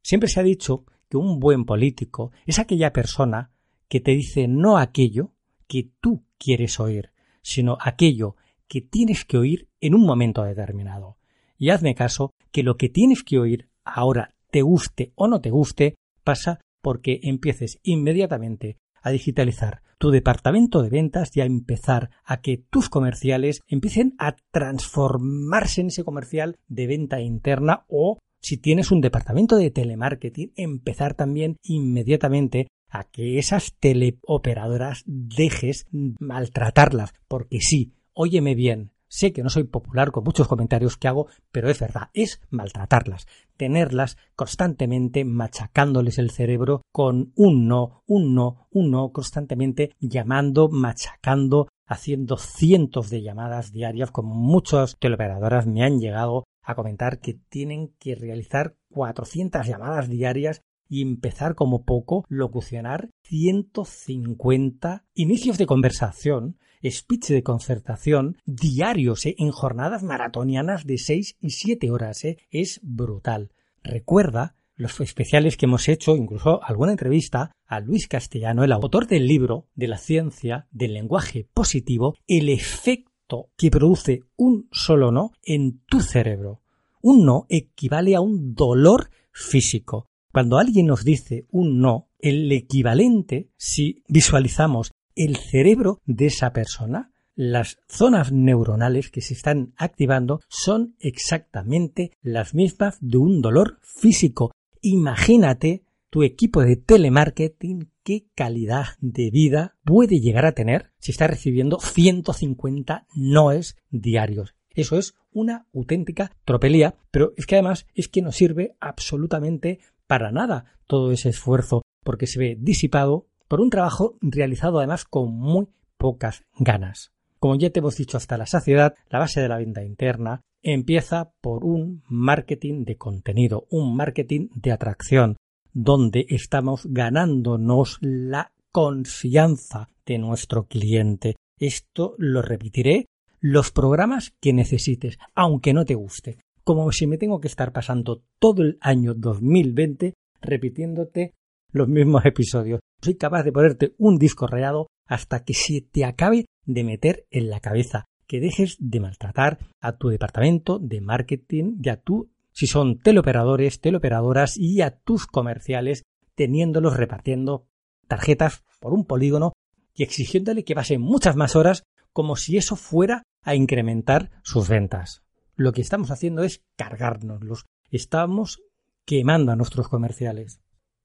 Siempre 0.01 0.29
se 0.29 0.39
ha 0.39 0.43
dicho 0.43 0.85
que 1.09 1.17
un 1.17 1.39
buen 1.39 1.65
político 1.65 2.31
es 2.45 2.59
aquella 2.59 2.93
persona 2.93 3.51
que 3.87 3.99
te 3.99 4.11
dice 4.11 4.47
no 4.47 4.77
aquello 4.77 5.33
que 5.67 5.89
tú 5.99 6.23
quieres 6.37 6.79
oír, 6.79 7.11
sino 7.41 7.77
aquello 7.79 8.35
que 8.67 8.81
tienes 8.81 9.25
que 9.25 9.37
oír 9.37 9.67
en 9.81 9.95
un 9.95 10.05
momento 10.05 10.43
determinado. 10.43 11.17
Y 11.57 11.69
hazme 11.69 11.93
caso 11.93 12.31
que 12.51 12.63
lo 12.63 12.77
que 12.77 12.89
tienes 12.89 13.23
que 13.23 13.37
oír 13.37 13.69
ahora, 13.83 14.33
te 14.49 14.61
guste 14.61 15.11
o 15.15 15.27
no 15.27 15.41
te 15.41 15.49
guste, 15.49 15.95
pasa 16.23 16.59
porque 16.81 17.19
empieces 17.23 17.79
inmediatamente 17.83 18.77
a 19.01 19.11
digitalizar 19.11 19.81
tu 19.97 20.09
departamento 20.09 20.81
de 20.81 20.89
ventas 20.89 21.35
y 21.35 21.41
a 21.41 21.45
empezar 21.45 22.09
a 22.23 22.41
que 22.41 22.57
tus 22.57 22.89
comerciales 22.89 23.61
empiecen 23.67 24.15
a 24.17 24.35
transformarse 24.51 25.81
en 25.81 25.87
ese 25.87 26.03
comercial 26.03 26.57
de 26.67 26.87
venta 26.87 27.21
interna 27.21 27.85
o 27.87 28.17
si 28.41 28.58
tienes 28.58 28.91
un 28.91 29.01
departamento 29.01 29.56
de 29.56 29.71
telemarketing, 29.71 30.54
empezar 30.56 31.13
también 31.13 31.58
inmediatamente 31.63 32.67
a 32.89 33.06
que 33.06 33.39
esas 33.39 33.75
teleoperadoras 33.80 35.04
dejes 35.06 35.86
maltratarlas, 35.91 37.13
porque 37.27 37.62
sí, 37.62 37.93
óyeme 38.13 38.56
bien, 38.56 38.91
sé 39.08 39.34
que 39.34 39.43
no 39.43 39.49
soy 39.49 39.65
popular 39.65 40.12
con 40.12 40.23
muchos 40.23 40.47
comentarios 40.47 40.97
que 40.97 41.08
hago, 41.08 41.27
pero 41.51 41.69
es 41.69 41.80
verdad, 41.80 42.10
es 42.13 42.41
maltratarlas, 42.49 43.27
tenerlas 43.58 44.17
constantemente 44.36 45.23
machacándoles 45.23 46.17
el 46.17 46.32
cerebro 46.32 46.82
con 46.91 47.32
un 47.36 47.67
no, 47.67 48.04
un 48.08 48.34
no, 48.34 48.67
un 48.71 48.91
no, 48.91 49.12
constantemente 49.12 49.91
llamando, 49.99 50.69
machacando, 50.69 51.67
haciendo 51.86 52.38
cientos 52.38 53.10
de 53.10 53.21
llamadas 53.21 53.71
diarias, 53.71 54.12
como 54.12 54.34
muchas 54.34 54.95
teleoperadoras 54.97 55.67
me 55.67 55.84
han 55.84 55.99
llegado 55.99 56.45
comentar 56.75 57.19
que 57.19 57.34
tienen 57.34 57.93
que 57.99 58.15
realizar 58.15 58.75
400 58.89 59.65
llamadas 59.65 60.10
diarias 60.10 60.62
y 60.91 61.01
empezar 61.01 61.55
como 61.55 61.86
poco 61.86 62.25
locucionar 62.27 63.10
150 63.23 65.05
inicios 65.13 65.57
de 65.57 65.65
conversación, 65.65 66.57
speech 66.84 67.29
de 67.29 67.43
concertación 67.43 68.38
diarios 68.45 69.25
¿eh? 69.25 69.36
en 69.38 69.51
jornadas 69.51 70.03
maratonianas 70.03 70.86
de 70.86 70.97
6 70.97 71.38
y 71.39 71.51
7 71.51 71.91
horas. 71.91 72.25
¿eh? 72.25 72.38
Es 72.49 72.81
brutal. 72.84 73.51
Recuerda 73.84 74.55
los 74.75 74.99
especiales 74.99 75.57
que 75.57 75.65
hemos 75.65 75.88
hecho, 75.88 76.17
incluso 76.17 76.62
alguna 76.63 76.91
entrevista 76.91 77.51
a 77.67 77.79
Luis 77.79 78.07
Castellano, 78.07 78.63
el 78.63 78.71
autor 78.71 79.07
del 79.07 79.27
libro 79.27 79.69
de 79.75 79.88
la 79.88 79.97
ciencia 79.97 80.67
del 80.71 80.93
lenguaje 80.93 81.47
positivo, 81.53 82.15
el 82.27 82.49
efecto 82.49 83.51
que 83.55 83.71
produce 83.71 84.21
un 84.36 84.67
solo 84.71 85.12
no 85.12 85.31
en 85.43 85.81
tu 85.86 86.01
cerebro. 86.01 86.61
Un 87.01 87.25
no 87.25 87.45
equivale 87.49 88.15
a 88.15 88.21
un 88.21 88.53
dolor 88.53 89.09
físico. 89.31 90.07
Cuando 90.31 90.57
alguien 90.57 90.87
nos 90.87 91.03
dice 91.03 91.45
un 91.49 91.79
no, 91.79 92.09
el 92.19 92.51
equivalente, 92.51 93.49
si 93.57 94.03
visualizamos 94.07 94.91
el 95.15 95.35
cerebro 95.35 95.99
de 96.05 96.27
esa 96.27 96.53
persona, 96.53 97.11
las 97.35 97.79
zonas 97.87 98.31
neuronales 98.31 99.09
que 99.09 99.21
se 99.21 99.33
están 99.33 99.73
activando 99.77 100.41
son 100.47 100.95
exactamente 100.99 102.11
las 102.21 102.53
mismas 102.53 102.97
de 103.01 103.17
un 103.17 103.41
dolor 103.41 103.79
físico. 103.81 104.51
Imagínate 104.81 105.83
tu 106.09 106.23
equipo 106.23 106.61
de 106.61 106.75
telemarketing 106.75 107.89
qué 108.03 108.27
calidad 108.35 108.87
de 108.99 109.29
vida 109.31 109.77
puede 109.83 110.19
llegar 110.19 110.45
a 110.45 110.51
tener 110.51 110.91
si 110.99 111.11
está 111.11 111.27
recibiendo 111.27 111.79
150 111.79 113.07
noes 113.15 113.77
diarios. 113.89 114.53
Eso 114.73 114.97
es 114.97 115.15
una 115.31 115.67
auténtica 115.73 116.31
tropelía, 116.45 116.95
pero 117.12 117.34
es 117.38 117.45
que 117.45 117.55
además 117.55 117.88
es 117.93 118.07
que 118.07 118.21
no 118.21 118.31
sirve 118.31 118.75
absolutamente 118.79 119.79
para 120.07 120.31
nada 120.31 120.65
todo 120.88 121.12
ese 121.12 121.29
esfuerzo, 121.29 121.81
porque 122.03 122.27
se 122.27 122.39
ve 122.39 122.57
disipado 122.60 123.27
por 123.47 123.62
un 123.62 123.69
trabajo 123.69 124.17
realizado 124.21 124.77
además 124.79 125.05
con 125.05 125.34
muy 125.34 125.67
pocas 125.97 126.43
ganas. 126.57 127.12
Como 127.39 127.55
ya 127.55 127.69
te 127.69 127.79
hemos 127.79 127.97
dicho 127.97 128.17
hasta 128.17 128.38
la 128.38 128.45
saciedad, 128.45 128.95
la 129.10 129.19
base 129.19 129.41
de 129.41 129.49
la 129.49 129.57
venta 129.57 129.84
interna 129.84 130.41
empieza 130.62 131.31
por 131.41 131.63
un 131.65 132.03
marketing 132.07 132.86
de 132.86 132.97
contenido, 132.97 133.67
un 133.69 133.95
marketing 133.95 134.49
de 134.53 134.71
atracción, 134.71 135.38
donde 135.73 136.25
estamos 136.29 136.86
ganándonos 136.86 137.97
la 138.01 138.51
confianza 138.71 139.89
de 140.05 140.17
nuestro 140.17 140.65
cliente. 140.65 141.36
Esto 141.57 142.15
lo 142.17 142.41
repetiré, 142.41 143.05
los 143.41 143.71
programas 143.71 144.34
que 144.39 144.54
necesites, 144.54 145.17
aunque 145.36 145.73
no 145.73 145.84
te 145.84 145.95
guste 145.95 146.38
como 146.63 146.91
si 146.91 147.08
me 147.08 147.17
tengo 147.17 147.39
que 147.39 147.47
estar 147.47 147.71
pasando 147.71 148.23
todo 148.39 148.62
el 148.62 148.77
año 148.82 149.13
2020 149.13 150.13
repitiéndote 150.41 151.34
los 151.71 151.88
mismos 151.88 152.25
episodios. 152.25 152.80
Soy 153.01 153.15
capaz 153.15 153.43
de 153.43 153.51
ponerte 153.51 153.95
un 153.97 154.17
disco 154.17 154.47
rayado 154.47 154.88
hasta 155.08 155.43
que 155.43 155.54
se 155.54 155.82
te 155.82 156.06
acabe 156.06 156.45
de 156.65 156.84
meter 156.84 157.25
en 157.32 157.49
la 157.49 157.60
cabeza, 157.60 158.06
que 158.27 158.39
dejes 158.39 158.77
de 158.80 158.99
maltratar 158.99 159.60
a 159.80 159.97
tu 159.97 160.10
departamento 160.10 160.80
de 160.80 161.01
marketing 161.01 161.77
y 161.82 161.89
a 161.89 161.97
tu, 161.97 162.30
si 162.51 162.67
son 162.67 162.99
teleoperadores, 162.99 163.80
teleoperadoras 163.80 164.58
y 164.58 164.82
a 164.82 164.91
tus 164.91 165.27
comerciales, 165.27 166.04
teniéndolos 166.36 166.97
repartiendo 166.97 167.65
tarjetas 168.08 168.63
por 168.80 168.93
un 168.93 169.06
polígono 169.06 169.54
y 169.95 170.04
exigiéndole 170.04 170.63
que 170.63 170.75
pasen 170.75 171.01
muchas 171.01 171.36
más 171.36 171.56
horas 171.56 171.84
como 172.13 172.36
si 172.36 172.58
eso 172.58 172.76
fuera 172.76 173.24
a 173.43 173.56
incrementar 173.56 174.32
sus 174.43 174.69
ventas 174.69 175.24
lo 175.62 175.71
que 175.71 175.82
estamos 175.82 176.12
haciendo 176.12 176.43
es 176.43 176.63
cargárnoslos. 176.76 177.65
Estamos 177.89 178.62
quemando 179.06 179.52
a 179.52 179.56
nuestros 179.56 179.88
comerciales. 179.88 180.60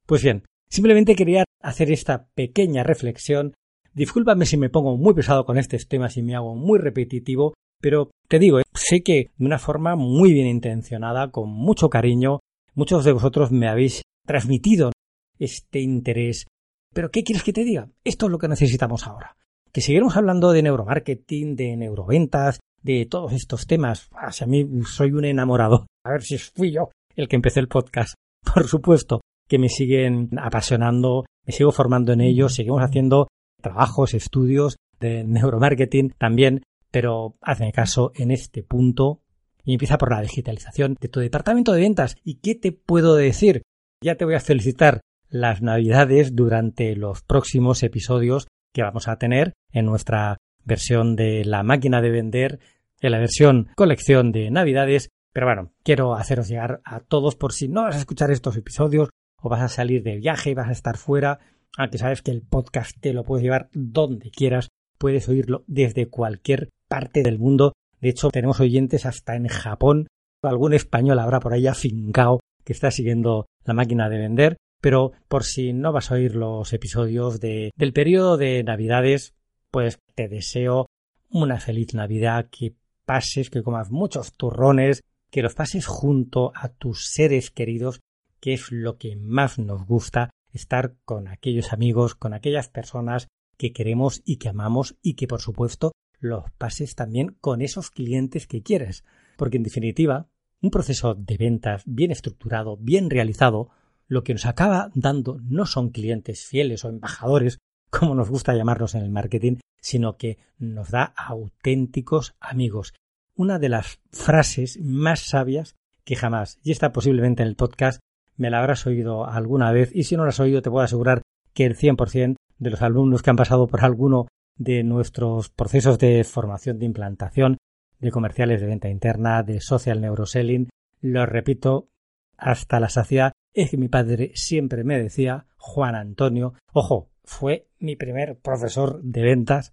Pues 0.06 0.22
bien, 0.22 0.44
simplemente 0.68 1.14
quería 1.14 1.44
hacer 1.60 1.90
esta 1.90 2.28
pequeña 2.34 2.82
reflexión. 2.82 3.54
Discúlpame 3.92 4.46
si 4.46 4.56
me 4.56 4.70
pongo 4.70 4.96
muy 4.96 5.14
pesado 5.14 5.44
con 5.44 5.58
estos 5.58 5.88
temas 5.88 6.16
y 6.16 6.22
me 6.22 6.34
hago 6.34 6.54
muy 6.54 6.78
repetitivo, 6.78 7.54
pero 7.80 8.10
te 8.28 8.38
digo, 8.38 8.60
sé 8.74 9.02
que 9.02 9.30
de 9.36 9.46
una 9.46 9.58
forma 9.58 9.96
muy 9.96 10.32
bien 10.32 10.46
intencionada, 10.46 11.30
con 11.30 11.50
mucho 11.50 11.88
cariño, 11.88 12.40
muchos 12.74 13.04
de 13.04 13.12
vosotros 13.12 13.52
me 13.52 13.68
habéis 13.68 14.02
transmitido 14.26 14.92
este 15.38 15.80
interés. 15.80 16.46
Pero 16.92 17.10
¿qué 17.10 17.24
quieres 17.24 17.42
que 17.42 17.52
te 17.52 17.64
diga? 17.64 17.90
Esto 18.04 18.26
es 18.26 18.32
lo 18.32 18.38
que 18.38 18.48
necesitamos 18.48 19.06
ahora. 19.06 19.36
Que 19.76 19.82
seguiremos 19.82 20.16
hablando 20.16 20.52
de 20.52 20.62
neuromarketing, 20.62 21.54
de 21.54 21.76
neuroventas, 21.76 22.60
de 22.82 23.04
todos 23.04 23.34
estos 23.34 23.66
temas. 23.66 24.08
Ah, 24.14 24.30
a 24.40 24.46
mí 24.46 24.66
soy 24.86 25.12
un 25.12 25.26
enamorado. 25.26 25.84
A 26.02 26.12
ver 26.12 26.22
si 26.22 26.38
fui 26.38 26.72
yo 26.72 26.88
el 27.14 27.28
que 27.28 27.36
empecé 27.36 27.60
el 27.60 27.68
podcast. 27.68 28.14
Por 28.54 28.66
supuesto 28.68 29.20
que 29.46 29.58
me 29.58 29.68
siguen 29.68 30.30
apasionando, 30.38 31.26
me 31.44 31.52
sigo 31.52 31.72
formando 31.72 32.14
en 32.14 32.22
ellos, 32.22 32.54
seguimos 32.54 32.80
haciendo 32.80 33.28
trabajos, 33.60 34.14
estudios 34.14 34.76
de 34.98 35.24
neuromarketing 35.24 36.14
también, 36.16 36.62
pero 36.90 37.34
hazme 37.42 37.70
caso 37.70 38.12
en 38.14 38.30
este 38.30 38.62
punto 38.62 39.20
y 39.62 39.74
empieza 39.74 39.98
por 39.98 40.10
la 40.10 40.22
digitalización 40.22 40.96
de 40.98 41.08
tu 41.08 41.20
departamento 41.20 41.74
de 41.74 41.82
ventas. 41.82 42.16
¿Y 42.24 42.36
qué 42.36 42.54
te 42.54 42.72
puedo 42.72 43.14
decir? 43.14 43.60
Ya 44.02 44.14
te 44.14 44.24
voy 44.24 44.36
a 44.36 44.40
felicitar 44.40 45.02
las 45.28 45.60
navidades 45.60 46.34
durante 46.34 46.96
los 46.96 47.20
próximos 47.20 47.82
episodios 47.82 48.46
que 48.76 48.82
vamos 48.82 49.08
a 49.08 49.16
tener 49.16 49.54
en 49.72 49.86
nuestra 49.86 50.36
versión 50.62 51.16
de 51.16 51.46
la 51.46 51.62
máquina 51.62 52.02
de 52.02 52.10
vender, 52.10 52.60
en 53.00 53.12
la 53.12 53.18
versión 53.18 53.70
colección 53.74 54.32
de 54.32 54.50
navidades. 54.50 55.08
Pero 55.32 55.46
bueno, 55.46 55.72
quiero 55.82 56.14
haceros 56.14 56.48
llegar 56.48 56.82
a 56.84 57.00
todos 57.00 57.36
por 57.36 57.54
si 57.54 57.68
no 57.68 57.84
vas 57.84 57.96
a 57.96 58.00
escuchar 58.00 58.30
estos 58.30 58.54
episodios 58.54 59.08
o 59.40 59.48
vas 59.48 59.62
a 59.62 59.68
salir 59.68 60.02
de 60.02 60.18
viaje 60.18 60.50
y 60.50 60.54
vas 60.54 60.68
a 60.68 60.72
estar 60.72 60.98
fuera, 60.98 61.38
aunque 61.78 61.96
sabes 61.96 62.20
que 62.20 62.32
el 62.32 62.42
podcast 62.42 62.90
te 63.00 63.14
lo 63.14 63.24
puedes 63.24 63.42
llevar 63.42 63.70
donde 63.72 64.30
quieras, 64.30 64.68
puedes 64.98 65.26
oírlo 65.30 65.64
desde 65.66 66.10
cualquier 66.10 66.68
parte 66.86 67.22
del 67.22 67.38
mundo. 67.38 67.72
De 68.02 68.10
hecho, 68.10 68.28
tenemos 68.28 68.60
oyentes 68.60 69.06
hasta 69.06 69.36
en 69.36 69.48
Japón. 69.48 70.06
Algún 70.42 70.74
español 70.74 71.18
habrá 71.18 71.40
por 71.40 71.54
ahí 71.54 71.66
afincado 71.66 72.40
que 72.62 72.74
está 72.74 72.90
siguiendo 72.90 73.46
la 73.64 73.72
máquina 73.72 74.10
de 74.10 74.18
vender. 74.18 74.56
Pero 74.86 75.10
por 75.26 75.42
si 75.42 75.72
no 75.72 75.90
vas 75.90 76.12
a 76.12 76.14
oír 76.14 76.36
los 76.36 76.72
episodios 76.72 77.40
de, 77.40 77.72
del 77.76 77.92
periodo 77.92 78.36
de 78.36 78.62
Navidades, 78.62 79.34
pues 79.72 79.98
te 80.14 80.28
deseo 80.28 80.86
una 81.28 81.58
feliz 81.58 81.92
Navidad, 81.92 82.50
que 82.52 82.76
pases, 83.04 83.50
que 83.50 83.64
comas 83.64 83.90
muchos 83.90 84.34
turrones, 84.34 85.02
que 85.32 85.42
los 85.42 85.56
pases 85.56 85.86
junto 85.86 86.52
a 86.54 86.68
tus 86.68 87.08
seres 87.08 87.50
queridos, 87.50 87.98
que 88.38 88.52
es 88.52 88.70
lo 88.70 88.96
que 88.96 89.16
más 89.16 89.58
nos 89.58 89.84
gusta, 89.84 90.30
estar 90.52 90.94
con 91.04 91.26
aquellos 91.26 91.72
amigos, 91.72 92.14
con 92.14 92.32
aquellas 92.32 92.68
personas 92.68 93.26
que 93.56 93.72
queremos 93.72 94.22
y 94.24 94.36
que 94.36 94.50
amamos 94.50 94.94
y 95.02 95.14
que 95.14 95.26
por 95.26 95.40
supuesto 95.40 95.90
los 96.20 96.44
pases 96.58 96.94
también 96.94 97.36
con 97.40 97.60
esos 97.60 97.90
clientes 97.90 98.46
que 98.46 98.62
quieres. 98.62 99.02
Porque 99.36 99.56
en 99.56 99.64
definitiva, 99.64 100.28
un 100.62 100.70
proceso 100.70 101.16
de 101.16 101.36
ventas 101.38 101.82
bien 101.86 102.12
estructurado, 102.12 102.76
bien 102.76 103.10
realizado, 103.10 103.72
lo 104.08 104.22
que 104.22 104.32
nos 104.32 104.46
acaba 104.46 104.90
dando 104.94 105.38
no 105.42 105.66
son 105.66 105.90
clientes 105.90 106.44
fieles 106.46 106.84
o 106.84 106.88
embajadores, 106.88 107.58
como 107.90 108.14
nos 108.14 108.30
gusta 108.30 108.54
llamarlos 108.54 108.94
en 108.94 109.02
el 109.02 109.10
marketing, 109.10 109.56
sino 109.80 110.16
que 110.16 110.38
nos 110.58 110.90
da 110.90 111.14
auténticos 111.16 112.34
amigos. 112.40 112.94
Una 113.34 113.58
de 113.58 113.68
las 113.68 114.00
frases 114.10 114.78
más 114.82 115.20
sabias 115.20 115.76
que 116.04 116.16
jamás, 116.16 116.58
y 116.62 116.72
está 116.72 116.92
posiblemente 116.92 117.42
en 117.42 117.48
el 117.48 117.56
podcast, 117.56 118.00
me 118.36 118.50
la 118.50 118.58
habrás 118.58 118.86
oído 118.86 119.26
alguna 119.26 119.72
vez, 119.72 119.90
y 119.94 120.04
si 120.04 120.16
no 120.16 120.24
la 120.24 120.30
has 120.30 120.40
oído, 120.40 120.62
te 120.62 120.70
puedo 120.70 120.84
asegurar 120.84 121.22
que 121.52 121.64
el 121.64 121.76
100% 121.76 122.36
de 122.58 122.70
los 122.70 122.82
alumnos 122.82 123.22
que 123.22 123.30
han 123.30 123.36
pasado 123.36 123.66
por 123.66 123.84
alguno 123.84 124.28
de 124.56 124.82
nuestros 124.82 125.50
procesos 125.50 125.98
de 125.98 126.24
formación 126.24 126.78
de 126.78 126.86
implantación, 126.86 127.58
de 127.98 128.10
comerciales 128.10 128.60
de 128.60 128.66
venta 128.66 128.88
interna, 128.88 129.42
de 129.42 129.60
social 129.60 130.00
neuroselling, 130.00 130.68
lo 131.00 131.26
repito 131.26 131.88
hasta 132.36 132.80
la 132.80 132.88
saciedad, 132.88 133.32
es 133.56 133.70
que 133.70 133.78
mi 133.78 133.88
padre 133.88 134.32
siempre 134.34 134.84
me 134.84 135.02
decía, 135.02 135.46
Juan 135.56 135.94
Antonio, 135.94 136.54
ojo, 136.72 137.10
fue 137.24 137.68
mi 137.78 137.96
primer 137.96 138.38
profesor 138.38 139.00
de 139.02 139.22
ventas. 139.22 139.72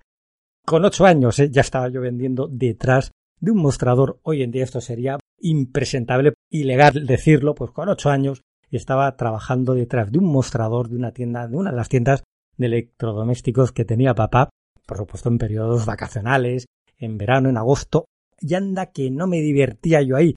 Con 0.66 0.86
ocho 0.86 1.06
años 1.06 1.38
¿eh? 1.40 1.50
ya 1.52 1.62
estaba 1.62 1.90
yo 1.90 2.00
vendiendo 2.00 2.48
detrás 2.48 3.12
de 3.42 3.52
un 3.52 3.58
mostrador. 3.58 4.20
Hoy 4.24 4.42
en 4.42 4.52
día 4.52 4.64
esto 4.64 4.80
sería 4.80 5.20
impresentable, 5.40 6.34
ilegal 6.50 7.06
decirlo, 7.06 7.54
pues 7.54 7.72
con 7.72 7.90
ocho 7.90 8.10
años 8.10 8.42
estaba 8.72 9.16
trabajando 9.18 9.74
detrás 9.74 10.12
de 10.12 10.20
un 10.20 10.26
mostrador 10.26 10.88
de 10.90 10.96
una 10.96 11.12
tienda, 11.12 11.48
de 11.48 11.58
una 11.58 11.72
de 11.72 11.78
las 11.78 11.90
tiendas 11.90 12.24
de 12.58 12.68
electrodomésticos 12.68 13.74
que 13.74 13.86
tenía 13.86 14.16
papá, 14.16 14.50
por 14.88 14.98
supuesto 14.98 15.30
en 15.30 15.38
periodos 15.38 15.86
vacacionales, 15.86 16.66
en 16.98 17.18
verano, 17.18 17.50
en 17.50 17.58
agosto, 17.58 18.06
y 18.40 18.54
anda 18.56 18.92
que 18.92 19.12
no 19.12 19.28
me 19.28 19.42
divertía 19.42 20.02
yo 20.02 20.16
ahí. 20.16 20.36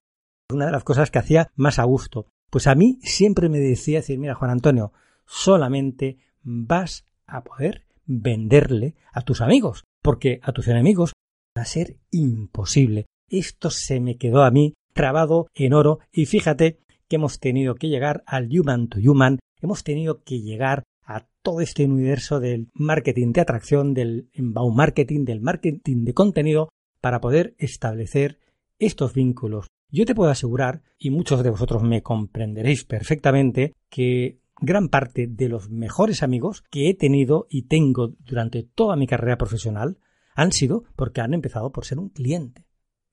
Una 0.52 0.66
de 0.66 0.72
las 0.72 0.84
cosas 0.84 1.10
que 1.10 1.18
hacía 1.18 1.50
más 1.54 1.78
a 1.78 1.84
gusto. 1.84 2.26
Pues 2.50 2.66
a 2.66 2.74
mí 2.74 2.98
siempre 3.02 3.48
me 3.48 3.58
decía 3.58 3.98
decir, 3.98 4.18
mira 4.18 4.34
Juan 4.34 4.50
Antonio, 4.50 4.92
solamente 5.24 6.18
vas 6.42 7.06
a 7.26 7.42
poder 7.44 7.86
venderle 8.06 8.94
a 9.12 9.22
tus 9.22 9.40
amigos, 9.40 9.84
porque 10.02 10.40
a 10.42 10.52
tus 10.52 10.68
enemigos 10.68 11.12
va 11.56 11.62
a 11.62 11.66
ser 11.66 11.96
imposible. 12.10 13.06
Esto 13.28 13.70
se 13.70 14.00
me 14.00 14.16
quedó 14.16 14.42
a 14.44 14.50
mí 14.50 14.74
trabado 14.92 15.48
en 15.54 15.74
oro 15.74 15.98
y 16.12 16.26
fíjate 16.26 16.78
que 17.08 17.16
hemos 17.16 17.40
tenido 17.40 17.74
que 17.74 17.88
llegar 17.88 18.22
al 18.26 18.48
human 18.50 18.88
to 18.88 18.98
human, 18.98 19.38
hemos 19.60 19.84
tenido 19.84 20.22
que 20.22 20.40
llegar 20.40 20.84
a 21.04 21.26
todo 21.42 21.60
este 21.60 21.84
universo 21.84 22.40
del 22.40 22.68
marketing 22.74 23.32
de 23.32 23.40
atracción, 23.40 23.94
del 23.94 24.28
inbound 24.32 24.76
marketing, 24.76 25.24
del 25.24 25.40
marketing 25.40 26.04
de 26.04 26.14
contenido, 26.14 26.68
para 27.00 27.20
poder 27.20 27.54
establecer 27.58 28.40
estos 28.78 29.14
vínculos. 29.14 29.66
Yo 29.88 30.04
te 30.04 30.14
puedo 30.14 30.30
asegurar, 30.30 30.82
y 30.98 31.10
muchos 31.10 31.42
de 31.42 31.50
vosotros 31.50 31.82
me 31.82 32.02
comprenderéis 32.02 32.84
perfectamente, 32.84 33.74
que 33.88 34.40
gran 34.60 34.88
parte 34.88 35.26
de 35.26 35.48
los 35.48 35.70
mejores 35.70 36.22
amigos 36.22 36.64
que 36.70 36.88
he 36.88 36.94
tenido 36.94 37.46
y 37.48 37.62
tengo 37.62 38.14
durante 38.18 38.62
toda 38.62 38.96
mi 38.96 39.06
carrera 39.06 39.36
profesional 39.36 39.98
han 40.34 40.52
sido 40.52 40.84
porque 40.96 41.20
han 41.20 41.34
empezado 41.34 41.70
por 41.72 41.84
ser 41.84 41.98
un 41.98 42.08
cliente. 42.08 42.66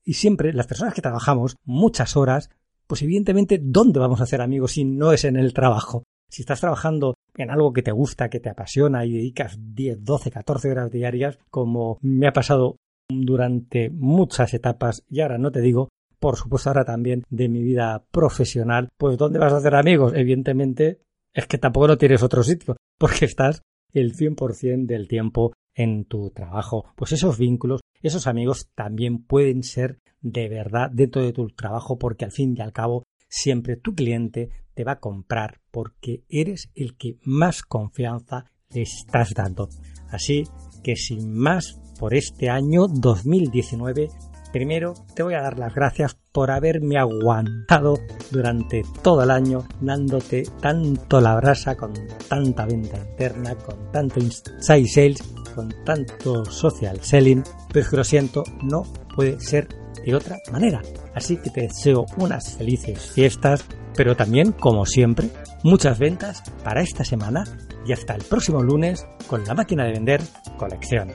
Y 0.04 0.14
siempre 0.14 0.52
las 0.52 0.66
personas 0.66 0.94
que 0.94 1.02
trabajamos 1.02 1.56
muchas 1.64 2.16
horas, 2.16 2.50
pues 2.86 3.02
evidentemente, 3.02 3.60
¿dónde 3.62 4.00
vamos 4.00 4.20
a 4.20 4.24
hacer 4.24 4.42
amigos 4.42 4.72
si 4.72 4.84
no 4.84 5.12
es 5.12 5.24
en 5.24 5.36
el 5.36 5.54
trabajo? 5.54 6.04
Si 6.28 6.42
estás 6.42 6.60
trabajando 6.60 7.14
en 7.36 7.50
algo 7.50 7.72
que 7.72 7.82
te 7.82 7.92
gusta, 7.92 8.28
que 8.28 8.40
te 8.40 8.50
apasiona 8.50 9.04
y 9.04 9.12
dedicas 9.12 9.56
10, 9.58 10.04
12, 10.04 10.30
14 10.30 10.70
horas 10.70 10.90
diarias, 10.90 11.38
como 11.50 11.98
me 12.02 12.26
ha 12.26 12.32
pasado 12.32 12.76
durante 13.08 13.90
muchas 13.90 14.52
etapas 14.54 15.04
y 15.08 15.20
ahora 15.20 15.38
no 15.38 15.52
te 15.52 15.60
digo, 15.60 15.88
por 16.24 16.36
supuesto 16.36 16.70
ahora 16.70 16.86
también 16.86 17.22
de 17.28 17.50
mi 17.50 17.62
vida 17.62 18.02
profesional, 18.10 18.88
pues 18.96 19.18
¿dónde 19.18 19.38
vas 19.38 19.52
a 19.52 19.58
hacer 19.58 19.74
amigos? 19.74 20.14
Evidentemente 20.16 21.02
es 21.34 21.46
que 21.46 21.58
tampoco 21.58 21.86
no 21.86 21.98
tienes 21.98 22.22
otro 22.22 22.42
sitio, 22.42 22.78
porque 22.98 23.26
estás 23.26 23.60
el 23.92 24.16
100% 24.16 24.86
del 24.86 25.06
tiempo 25.06 25.52
en 25.74 26.06
tu 26.06 26.30
trabajo. 26.30 26.86
Pues 26.96 27.12
esos 27.12 27.36
vínculos, 27.36 27.82
esos 28.00 28.26
amigos 28.26 28.70
también 28.74 29.22
pueden 29.22 29.62
ser 29.62 29.98
de 30.22 30.48
verdad 30.48 30.88
dentro 30.90 31.20
de 31.20 31.34
tu 31.34 31.48
trabajo, 31.48 31.98
porque 31.98 32.24
al 32.24 32.32
fin 32.32 32.54
y 32.56 32.62
al 32.62 32.72
cabo 32.72 33.02
siempre 33.28 33.76
tu 33.76 33.94
cliente 33.94 34.48
te 34.72 34.82
va 34.82 34.92
a 34.92 35.00
comprar 35.00 35.60
porque 35.70 36.24
eres 36.30 36.70
el 36.74 36.96
que 36.96 37.18
más 37.24 37.60
confianza 37.60 38.46
le 38.70 38.80
estás 38.80 39.34
dando. 39.34 39.68
Así 40.08 40.44
que 40.82 40.96
sin 40.96 41.34
más 41.34 41.78
por 41.98 42.14
este 42.14 42.48
año 42.48 42.86
2019 42.88 44.08
Primero, 44.54 44.94
te 45.16 45.24
voy 45.24 45.34
a 45.34 45.42
dar 45.42 45.58
las 45.58 45.74
gracias 45.74 46.16
por 46.30 46.52
haberme 46.52 46.96
aguantado 46.96 47.98
durante 48.30 48.82
todo 49.02 49.24
el 49.24 49.32
año, 49.32 49.66
dándote 49.80 50.44
tanto 50.62 51.20
la 51.20 51.34
brasa 51.34 51.74
con 51.74 51.92
tanta 52.28 52.64
venta 52.64 52.96
interna, 52.96 53.56
con 53.56 53.90
tanto 53.90 54.20
inside 54.20 54.86
sales, 54.86 55.22
con 55.56 55.74
tanto 55.84 56.44
social 56.44 57.00
selling, 57.02 57.42
pero 57.72 57.80
es 57.80 57.88
que 57.88 57.96
lo 57.96 58.04
siento, 58.04 58.44
no 58.62 58.84
puede 59.16 59.40
ser 59.40 59.66
de 60.06 60.14
otra 60.14 60.38
manera. 60.52 60.82
Así 61.16 61.36
que 61.38 61.50
te 61.50 61.62
deseo 61.62 62.06
unas 62.18 62.56
felices 62.56 63.10
fiestas, 63.10 63.64
pero 63.96 64.14
también, 64.14 64.52
como 64.52 64.86
siempre, 64.86 65.30
muchas 65.64 65.98
ventas 65.98 66.44
para 66.62 66.80
esta 66.80 67.04
semana 67.04 67.42
y 67.84 67.92
hasta 67.92 68.14
el 68.14 68.22
próximo 68.22 68.62
lunes 68.62 69.04
con 69.26 69.42
la 69.44 69.54
máquina 69.54 69.84
de 69.84 69.94
vender 69.94 70.22
colección. 70.56 71.10